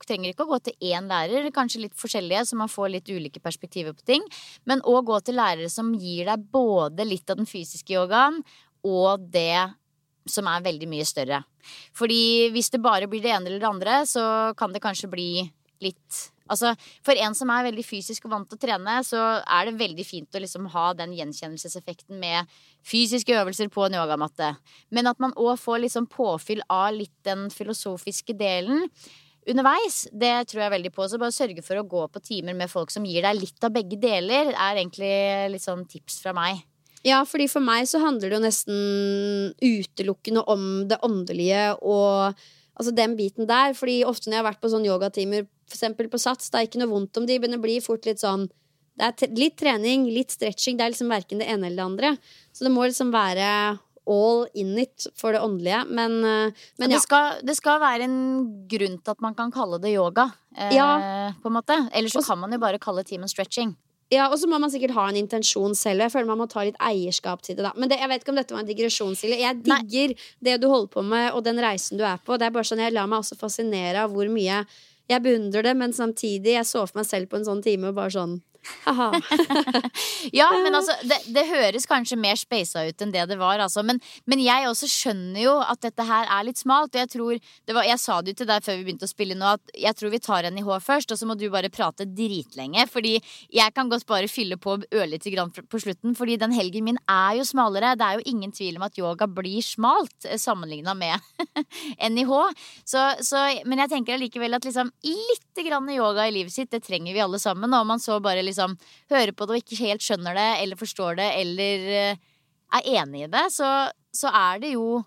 [0.03, 3.39] Trenger ikke å gå til én lærer, kanskje litt forskjellige, så man får litt ulike
[3.39, 4.27] perspektiver på ting.
[4.65, 8.43] Men òg gå til lærere som gir deg både litt av den fysiske yogaen
[8.83, 9.71] og det
[10.31, 11.43] som er veldig mye større.
[11.97, 14.23] Fordi hvis det bare blir det ene eller det andre, så
[14.57, 15.29] kan det kanskje bli
[15.83, 16.73] litt Altså,
[17.03, 20.05] For en som er veldig fysisk og vant til å trene, så er det veldig
[20.07, 22.47] fint å liksom ha den gjenkjennelseseffekten med
[22.87, 24.53] fysiske øvelser på en yogamatte.
[24.95, 28.87] Men at man òg får liksom påfyll av litt den filosofiske delen
[29.47, 31.07] underveis, det tror jeg veldig på.
[31.07, 33.75] Så bare sørge for å gå på timer med folk som gir deg litt av
[33.75, 35.13] begge deler, er egentlig
[35.53, 36.63] litt sånn tips fra meg.
[37.07, 38.77] Ja, fordi for meg så handler det jo nesten
[39.63, 42.35] utelukkende om det åndelige og
[42.77, 43.75] altså den biten der.
[43.77, 46.81] Fordi ofte når jeg har vært på sånn yogatimer, eksempel på Sats, det er ikke
[46.83, 48.47] noe vondt om de, men det blir fort litt sånn
[48.97, 50.77] det er litt trening, litt stretching.
[50.77, 52.09] Det er liksom verken det ene eller det andre.
[52.49, 53.49] Så det må liksom være
[54.07, 55.83] all in it for det åndelige.
[55.85, 56.95] Men, men ja.
[56.95, 58.17] det, skal, det skal være en
[58.71, 60.89] grunn til at man kan kalle det yoga, eh, Ja.
[61.43, 61.77] på en måte.
[61.93, 63.75] Ellers så kan man jo bare kalle timen stretching.
[64.13, 66.05] Ja, og så må man sikkert ha en intensjon selv.
[66.05, 67.65] Jeg føler man må ta litt eierskap til det.
[67.65, 69.39] da Men det, jeg vet ikke om dette var en digresjon, Silje.
[69.41, 69.79] Jeg Nei.
[69.83, 70.13] digger
[70.47, 72.37] det du holder på med, og den reisen du er på.
[72.39, 74.63] Det er bare sånn, Jeg lar meg også fascinere av hvor mye
[75.07, 77.99] jeg beundrer det, men samtidig jeg så for meg selv på en sånn time og
[77.99, 78.41] bare sånn.
[80.37, 83.83] Ja, men altså, det, det høres kanskje mer speisa ut enn det det var, altså.
[83.85, 83.99] Men,
[84.29, 86.93] men jeg også skjønner jo at dette her er litt smalt.
[86.95, 87.39] Og jeg tror
[87.73, 89.97] var, Jeg sa det jo til deg før vi begynte å spille nå, at jeg
[89.99, 92.87] tror vi tar NIH først, og så må du bare prate dritlenge.
[92.91, 93.17] Fordi
[93.53, 97.37] jeg kan godt bare fylle på ørlite grann på slutten, fordi den helgen min er
[97.39, 97.95] jo smalere.
[97.99, 101.19] Det er jo ingen tvil om at yoga blir smalt eh, sammenligna med
[102.13, 102.33] NIH.
[102.87, 106.83] Så, så, men jeg tenker allikevel at liksom lite grann yoga i livet sitt, det
[106.85, 107.73] trenger vi alle sammen.
[107.73, 108.56] Og man så bare liksom
[109.11, 112.25] hører på det og ikke helt skjønner det, eller forstår det, eller eh,
[112.77, 113.69] er enig i det, så,
[114.15, 115.01] så er det jo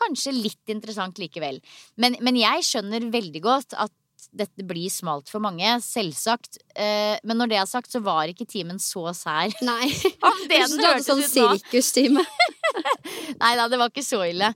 [0.00, 1.60] kanskje litt interessant likevel.
[2.00, 3.92] Men, men jeg skjønner veldig godt at
[4.32, 6.60] dette blir smalt for mange, selvsagt.
[6.74, 9.54] Eh, men når det er sagt, så var ikke timen så sær.
[9.64, 9.90] Nei.
[10.30, 12.24] Om det den hørtes sånn sirkustime.
[13.42, 14.50] Nei da, det var ikke så ille.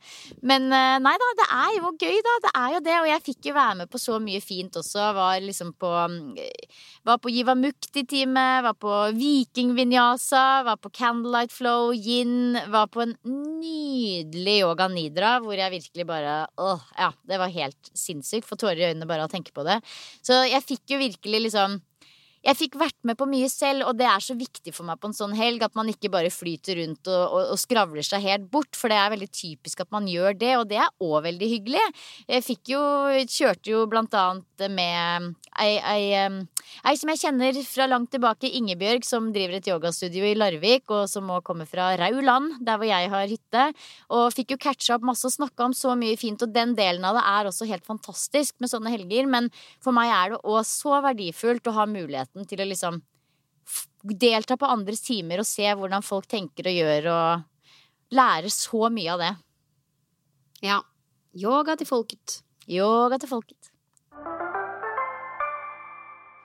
[0.46, 2.34] Men eh, nei da, det er jo gøy, da.
[2.44, 2.96] Det er jo det.
[3.00, 5.10] Og jeg fikk jo være med på så mye fint også.
[5.16, 6.22] Var liksom på mm,
[7.08, 12.58] Var på Jivamukti-time, var på Viking Vinyasa, var på Candlelight Flow, yin.
[12.72, 17.92] Var på en nydelig yoga nidra hvor jeg virkelig bare Åh, ja, det var helt
[17.96, 18.48] sinnssykt.
[18.48, 19.80] Får tårer i øynene bare av å tenke på det.
[20.24, 21.78] Så jeg fikk jo virkelig liksom
[22.44, 25.08] jeg fikk vært med på mye selv, og det er så viktig for meg på
[25.08, 28.50] en sånn helg at man ikke bare flyter rundt og, og, og skravler seg helt
[28.52, 31.48] bort, for det er veldig typisk at man gjør det, og det er òg veldig
[31.54, 31.84] hyggelig.
[32.28, 32.82] Jeg fikk jo,
[33.24, 35.30] kjørte jo blant annet med
[35.62, 36.04] ei, ei,
[36.84, 41.08] ei som jeg kjenner fra langt tilbake, Ingebjørg, som driver et yogastudio i Larvik, og
[41.10, 43.66] som òg kommer fra Rauland, der hvor jeg har hytte,
[44.12, 47.08] og fikk jo catcha opp masse og snakka om så mye fint, og den delen
[47.08, 49.48] av det er også helt fantastisk med sånne helger, men
[49.80, 51.88] for meg er det òg så verdifullt å ha
[52.34, 53.02] muligheten til å liksom
[54.02, 59.12] delta på andres timer og se hvordan folk tenker og gjør, og lære så mye
[59.12, 59.34] av det.
[60.62, 60.82] Ja.
[61.34, 62.42] Yoga til folket.
[62.68, 63.70] Yoga til folket.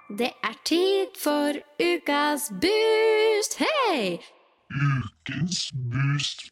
[0.10, 4.18] Det er tid for ukas boost, hei!
[4.74, 6.50] Ukens boost.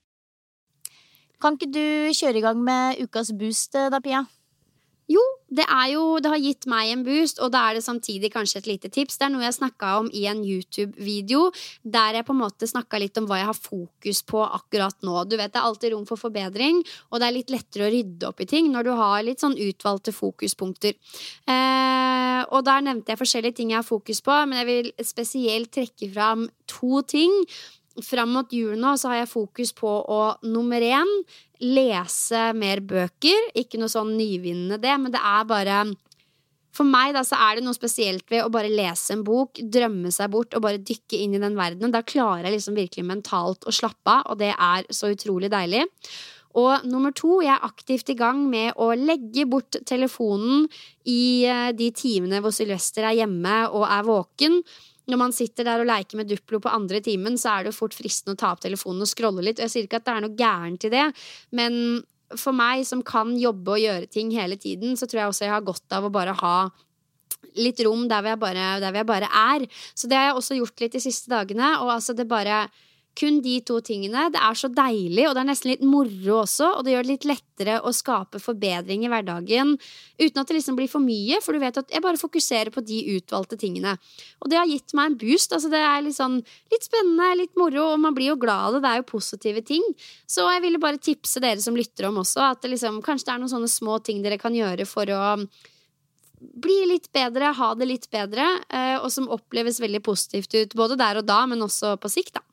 [1.41, 4.23] Kan ikke du kjøre i gang med ukas boost, da, Pia?
[5.09, 8.60] Jo, det jo Det har gitt meg en boost, og da er det samtidig kanskje
[8.60, 9.18] et lite tips.
[9.18, 11.52] Det er noe jeg snakka om i en YouTube-video,
[11.84, 15.24] der jeg på en måte snakka litt om hva jeg har fokus på akkurat nå.
[15.30, 18.28] Du vet, Det er alltid rom for forbedring, og det er litt lettere å rydde
[18.28, 20.93] opp i ting når du har litt sånn utvalgte fokuspunkter.
[21.48, 25.72] Eh, og der nevnte jeg forskjellige ting jeg har fokus på, men jeg vil spesielt
[25.72, 27.32] trekke fram to ting.
[28.06, 31.10] Fram mot jul nå så har jeg fokus på å nummer én
[31.64, 33.50] lese mer bøker.
[33.58, 35.80] Ikke noe sånn nyvinnende det, men det er bare
[36.78, 40.12] for meg da, så er det noe spesielt ved å bare lese en bok, drømme
[40.14, 41.93] seg bort og bare dykke inn i den verdenen.
[41.93, 45.88] Da klarer jeg liksom virkelig mentalt å slappe av, og det er så utrolig deilig.
[46.58, 50.66] Og nummer to, jeg er aktivt i gang med å legge bort telefonen
[51.06, 54.62] i eh, de timene hvor Sylvester er hjemme og er våken.
[55.08, 57.80] Når man sitter der og leker med Duplo på andre timen, så er det jo
[57.80, 59.62] fort fristende å ta opp telefonen og scrolle litt.
[59.62, 61.05] Og jeg sier ikke at det er noe gærent i det,
[61.55, 61.78] men
[62.36, 65.53] for meg som kan jobbe og gjøre ting hele tiden, så tror jeg også jeg
[65.53, 66.58] har godt av å bare ha
[67.58, 69.66] litt rom der hvor jeg bare, der hvor jeg bare er.
[69.95, 71.72] Så det har jeg også gjort litt de siste dagene.
[71.84, 72.66] Og altså det bare
[73.18, 74.28] kun de to tingene.
[74.34, 76.70] Det er så deilig, og det er nesten litt moro også.
[76.78, 79.74] Og det gjør det litt lettere å skape forbedring i hverdagen
[80.20, 81.39] uten at det liksom blir for mye.
[81.43, 83.95] For du vet at jeg bare fokuserer på de utvalgte tingene.
[84.41, 85.55] Og det har gitt meg en boost.
[85.57, 86.39] Altså det er litt sånn
[86.74, 88.84] litt spennende, litt moro, og man blir jo glad av det.
[88.86, 89.88] Det er jo positive ting.
[90.30, 93.34] Så jeg ville bare tipse dere som lytter om også, at det liksom, kanskje det
[93.34, 95.24] er noen sånne små ting dere kan gjøre for å
[96.38, 100.97] bli litt bedre, ha det litt bedre, eh, og som oppleves veldig positivt ut både
[100.99, 102.43] der og da, men også på sikt, da.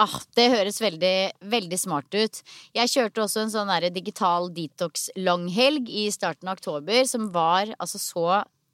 [0.00, 1.16] Ah, det høres veldig,
[1.52, 2.40] veldig smart ut.
[2.76, 8.28] Jeg kjørte også en sånn digital detox-langhelg i starten av oktober som var altså så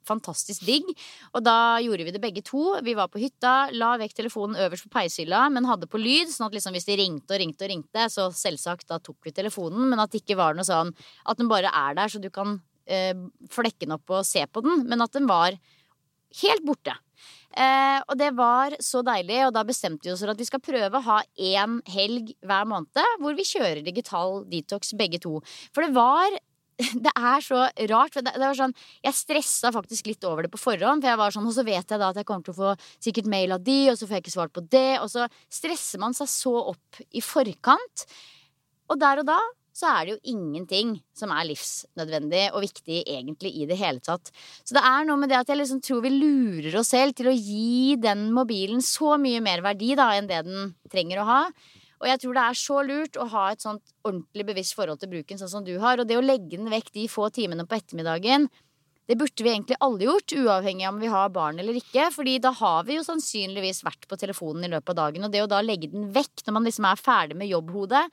[0.07, 0.87] fantastisk digg.
[1.33, 2.73] Og da gjorde vi det begge to.
[2.83, 6.49] Vi var på hytta, la vekk telefonen øverst på peishylla, men hadde på lyd, sånn
[6.49, 9.87] at liksom hvis de ringte og ringte og ringte, så selvsagt, da tok vi telefonen,
[9.91, 12.57] men at det ikke var noe sånn at den bare er der så du kan
[12.85, 13.15] eh,
[13.51, 15.55] flekke den opp og se på den, men at den var
[16.43, 16.95] helt borte.
[17.53, 20.63] Eh, og det var så deilig, og da bestemte vi oss for at vi skal
[20.63, 25.39] prøve å ha én helg hver måned hvor vi kjører digital detox begge to.
[25.75, 26.33] For det var
[27.05, 28.15] det er så rart.
[28.17, 28.75] Det, det var sånn,
[29.05, 31.03] jeg stressa faktisk litt over det på forhånd.
[31.03, 32.75] For jeg var sånn, Og så vet jeg da at jeg kommer til å få
[32.97, 34.99] sikkert mail av de, og så får jeg ikke svart på det.
[35.03, 38.07] Og så stresser man seg så opp i forkant.
[38.89, 39.39] Og der og da
[39.73, 44.29] så er det jo ingenting som er livsnødvendig og viktig egentlig i det hele tatt.
[44.61, 47.31] Så det er noe med det at jeg liksom tror vi lurer oss selv til
[47.31, 51.39] å gi den mobilen så mye mer verdi da enn det den trenger å ha.
[52.03, 55.09] Og jeg tror det er så lurt å ha et sånt ordentlig bevisst forhold til
[55.13, 56.01] bruken sånn som du har.
[56.01, 58.49] Og det å legge den vekk de få timene på ettermiddagen,
[59.07, 62.09] det burde vi egentlig alle gjort, uavhengig av om vi har barn eller ikke.
[62.11, 65.25] fordi da har vi jo sannsynligvis vært på telefonen i løpet av dagen.
[65.25, 68.03] Og det å da legge den vekk når man liksom er ferdig med jobbhodet,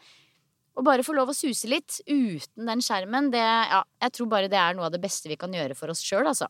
[0.79, 4.51] å bare få lov å suse litt uten den skjermen, det, ja, jeg tror bare
[4.51, 6.49] det er noe av det beste vi kan gjøre for oss sjøl, altså.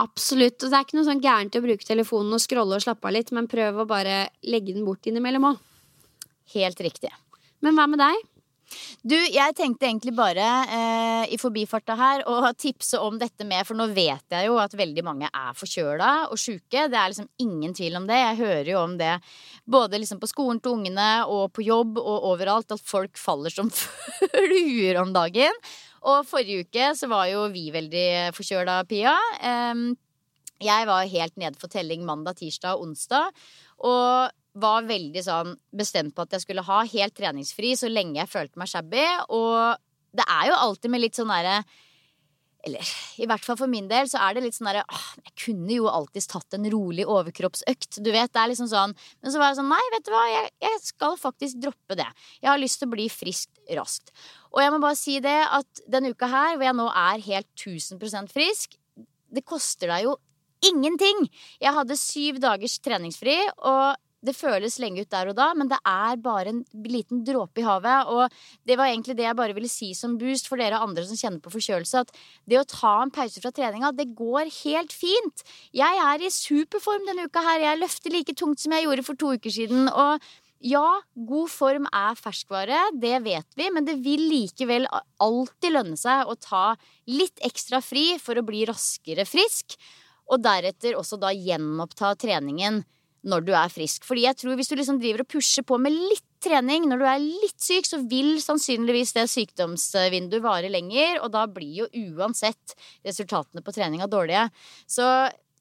[0.00, 0.56] Absolutt.
[0.62, 3.16] Og det er ikke noe sånn gærent å bruke telefonen og scrolle og slappe av
[3.18, 5.60] litt, men prøv å bare legge den bort innimellom òg.
[6.54, 7.12] Helt riktig.
[7.62, 8.24] Men hva med deg?
[9.02, 13.78] Du, jeg tenkte egentlig bare eh, i forbifarta her å tipse om dette med For
[13.78, 16.86] nå vet jeg jo at veldig mange er forkjøla og sjuke.
[16.90, 18.20] Det er liksom ingen tvil om det.
[18.20, 19.16] Jeg hører jo om det
[19.64, 23.70] både liksom på skolen til ungene og på jobb og overalt at folk faller som
[23.74, 25.62] fluer om dagen.
[26.02, 29.16] Og forrige uke så var jo vi veldig forkjøla, Pia.
[29.42, 29.98] Eh,
[30.62, 33.34] jeg var helt nede for telling mandag, tirsdag og onsdag.
[33.82, 38.32] Og var veldig sånn bestemt på at jeg skulle ha helt treningsfri så lenge jeg
[38.32, 39.06] følte meg shabby.
[39.32, 39.80] Og
[40.12, 41.62] det er jo alltid med litt sånn derre
[42.62, 44.84] eller i hvert fall for min del så er det litt sånn derre
[45.26, 47.98] Jeg kunne jo alltids tatt en rolig overkroppsøkt.
[47.98, 50.22] Du vet, det er liksom sånn Men så var jeg sånn Nei, vet du hva,
[50.30, 52.06] jeg, jeg skal faktisk droppe det.
[52.38, 54.14] Jeg har lyst til å bli frisk raskt.
[54.52, 57.50] Og jeg må bare si det at denne uka her, hvor jeg nå er helt
[57.56, 58.78] 1000% frisk,
[59.32, 60.16] det koster deg jo
[60.62, 61.26] ingenting!
[61.62, 65.78] Jeg hadde syv dagers treningsfri, og det føles lenge ut der og da, men det
[65.88, 68.12] er bare en liten dråpe i havet.
[68.12, 71.18] Og det var egentlig det jeg bare ville si som boost for dere andre som
[71.18, 72.04] kjenner på forkjølelse.
[72.04, 72.14] At
[72.46, 75.42] det å ta en pause fra treninga, det går helt fint.
[75.74, 77.66] Jeg er i superform denne uka her.
[77.66, 79.90] Jeg løfter like tungt som jeg gjorde for to uker siden.
[79.90, 80.22] Og
[80.62, 80.86] ja,
[81.18, 84.86] god form er ferskvare, det vet vi, men det vil likevel
[85.18, 86.76] alltid lønne seg å ta
[87.10, 89.74] litt ekstra fri for å bli raskere frisk.
[90.30, 92.84] Og deretter også da gjenoppta treningen
[93.28, 94.06] når du er frisk.
[94.06, 97.06] Fordi jeg tror hvis du liksom driver og pusher på med litt trening når du
[97.06, 102.74] er litt syk, så vil sannsynligvis det sykdomsvinduet vare lenger, og da blir jo uansett
[103.06, 104.48] resultatene på treninga dårlige.
[104.90, 105.06] Så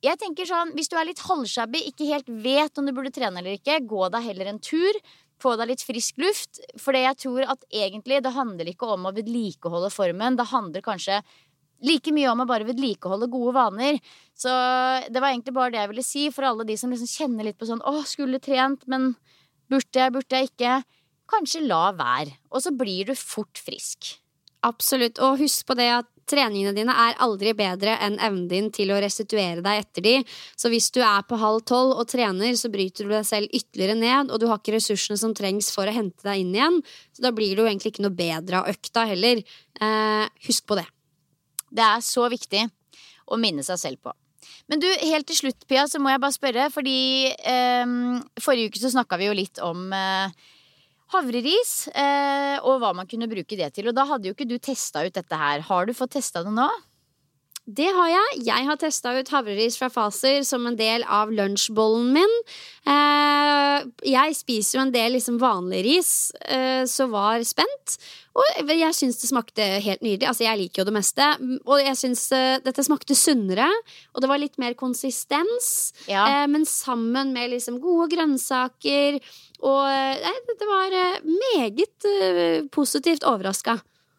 [0.01, 3.41] jeg tenker sånn, hvis du er litt halvshabby, ikke helt vet om du burde trene
[3.43, 4.97] eller ikke, gå deg heller en tur.
[5.41, 6.59] Få deg litt frisk luft.
[6.81, 10.37] For jeg tror at egentlig det handler ikke om å vedlikeholde formen.
[10.37, 11.21] Det handler kanskje
[11.85, 13.99] like mye om å bare vedlikeholde gode vaner.
[14.37, 14.51] Så
[15.09, 17.59] det var egentlig bare det jeg ville si for alle de som liksom kjenner litt
[17.61, 19.13] på sånn Å, skulle trent, men
[19.71, 20.81] burde jeg, burde jeg ikke?
[21.31, 22.35] Kanskje la være.
[22.51, 24.15] Og så blir du fort frisk.
[24.67, 25.21] Absolutt.
[25.23, 28.99] Og husk på det at treningene dine er aldri bedre enn evnen din til å
[29.01, 30.13] restituere deg etter de.
[30.59, 33.97] Så hvis du er på halv tolv og trener, så bryter du deg selv ytterligere
[33.99, 36.79] ned, og du har ikke ressursene som trengs for å hente deg inn igjen.
[37.15, 39.43] Så da blir jo egentlig ikke noe bedre av økta heller.
[39.81, 40.87] Eh, husk på det.
[41.71, 42.65] Det er så viktig
[43.31, 44.13] å minne seg selv på.
[44.71, 47.93] Men du, helt til slutt, Pia, så må jeg bare spørre, fordi eh,
[48.41, 50.33] forrige uke så snakka vi jo litt om eh,
[51.11, 53.89] havreris eh, og hva man kunne bruke det til.
[53.91, 55.65] Og da hadde jo ikke du testa ut dette her.
[55.67, 56.69] Har du fått testa det nå?
[57.69, 58.39] Det har jeg.
[58.47, 62.31] Jeg har testa ut havreris fra Faser som en del av lunsjbollen min.
[62.89, 67.99] Eh, jeg spiser jo en del liksom vanlig ris, eh, så var spent.
[68.33, 70.25] Og jeg syns det smakte helt nydelig.
[70.25, 71.27] Altså, jeg liker jo det meste.
[71.67, 73.69] Og jeg syns eh, dette smakte sunnere,
[74.15, 75.91] og det var litt mer konsistens.
[76.09, 76.47] Ja.
[76.49, 79.21] Men sammen med liksom gode grønnsaker.
[79.61, 80.97] Og nei, det var
[81.29, 83.77] meget positivt overraska.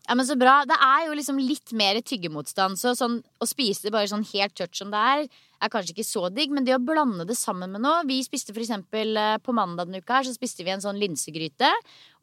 [0.08, 0.64] Ja, men Så bra.
[0.66, 2.78] Det er jo liksom litt mer tyggemotstand.
[2.78, 5.28] Så sånn, å spise det bare sånn helt tørt som det er,
[5.62, 6.50] er kanskje ikke så digg.
[6.50, 9.86] Men det å blande det sammen med noe Vi spiste for eksempel eh, på mandag
[9.86, 11.70] denne uka her, så spiste vi en sånn linsegryte.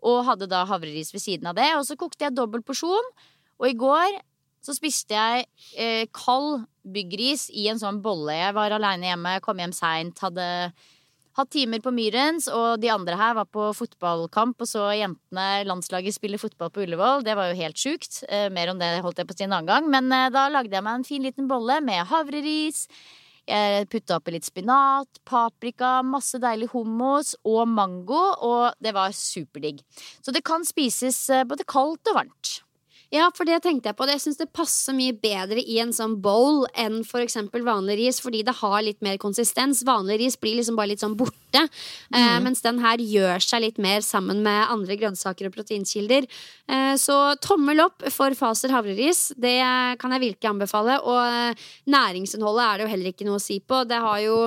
[0.04, 1.70] Og hadde da havreris ved siden av det.
[1.78, 3.14] Og så kokte jeg dobbel porsjon.
[3.60, 4.20] Og i går
[4.66, 5.48] så spiste jeg
[5.80, 8.36] eh, kald byggris i en sånn bolle.
[8.36, 10.48] Jeg var aleine hjemme, kom hjem seint, hadde
[11.38, 16.18] hatt timer på Myrens, og de andre her var på fotballkamp og så jentene landslaget
[16.18, 17.24] spille fotball på Ullevål.
[17.28, 18.22] Det var jo helt sjukt.
[18.30, 19.90] Eh, mer om det holdt jeg på å si en annen gang.
[19.92, 22.88] Men eh, da lagde jeg meg en fin liten bolle med havreris.
[23.50, 29.82] Jeg putta oppi litt spinat, paprika, masse deilig hummus og mango, og det var superdigg.
[30.22, 32.60] Så det kan spises eh, både kaldt og varmt.
[33.10, 34.06] Ja, for det tenkte jeg på.
[34.06, 38.20] Jeg syns det passer mye bedre i en sånn bowl enn for eksempel vanlig ris,
[38.22, 39.82] fordi det har litt mer konsistens.
[39.88, 41.64] Vanlig ris blir liksom bare litt sånn borte,
[42.14, 46.28] eh, mens den her gjør seg litt mer sammen med andre grønnsaker og proteinkilder.
[46.70, 49.32] Eh, så tommel opp for Faser havreris.
[49.34, 49.58] Det
[49.98, 51.00] kan jeg virkelig anbefale.
[51.02, 53.82] Og eh, næringsinnholdet er det jo heller ikke noe å si på.
[53.90, 54.38] Det har jo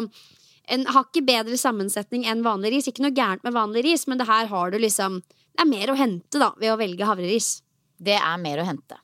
[0.70, 2.86] en har ikke bedre sammensetning enn vanlig ris.
[2.86, 5.18] Ikke noe gærent med vanlig ris, men det her har du liksom
[5.52, 7.58] Det er mer å hente da ved å velge havreris.
[8.02, 8.98] Det er mer å hente.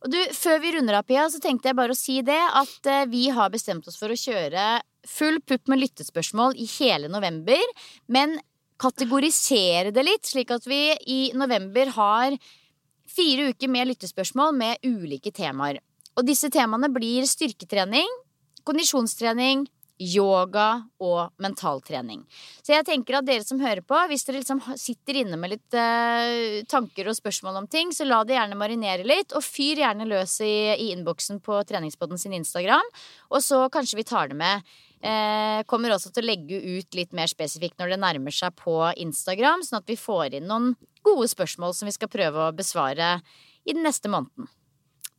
[0.00, 2.88] Og du, Før vi runder av, Pia, så tenkte jeg bare å si det at
[2.88, 7.60] eh, vi har bestemt oss for å kjøre full pupp med lyttespørsmål i hele november.
[8.08, 8.38] Men
[8.80, 12.36] kategorisere det litt, slik at vi i november har
[13.10, 15.80] fire uker med lyttespørsmål med ulike temaer.
[16.16, 18.08] Og disse temaene blir styrketrening,
[18.68, 19.66] kondisjonstrening,
[20.00, 22.22] yoga og mentaltrening.
[22.64, 25.76] Så jeg tenker at dere som hører på, hvis dere liksom sitter inne med litt
[25.76, 30.08] eh, tanker og spørsmål om ting, så la det gjerne marinere litt, og fyr gjerne
[30.08, 32.86] løs i, i innboksen på Treningspodden sin Instagram.
[33.30, 34.70] Og så kanskje vi tar det med.
[35.00, 38.76] Eh, kommer også til å legge ut litt mer spesifikt når det nærmer seg på
[39.00, 40.74] Instagram, sånn at vi får inn noen
[41.06, 43.18] gode spørsmål som vi skal prøve å besvare
[43.64, 44.48] i den neste måneden.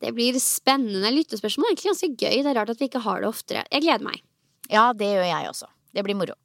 [0.01, 1.71] Det blir spennende lyttespørsmål.
[1.71, 2.41] Egentlig ganske gøy.
[2.41, 3.65] Det er rart at vi ikke har det oftere.
[3.69, 4.21] Jeg gleder meg.
[4.71, 5.69] Ja, det gjør jeg også.
[5.91, 6.37] Det blir moro.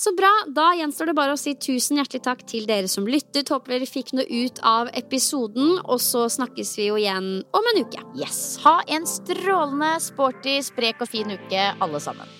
[0.00, 0.30] Så bra.
[0.48, 3.50] Da gjenstår det bare å si tusen hjertelig takk til dere som lyttet.
[3.52, 7.82] Håper dere fikk noe ut av episoden, og så snakkes vi jo igjen om en
[7.84, 8.00] uke.
[8.16, 8.56] Yes.
[8.64, 12.32] Ha en strålende, sporty, sprek og fin uke, alle sammen.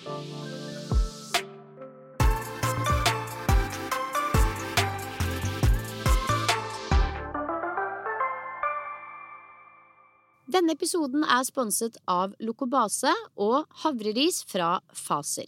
[10.51, 15.47] Denne episoden er sponset av Lokobase og havreris fra Faser.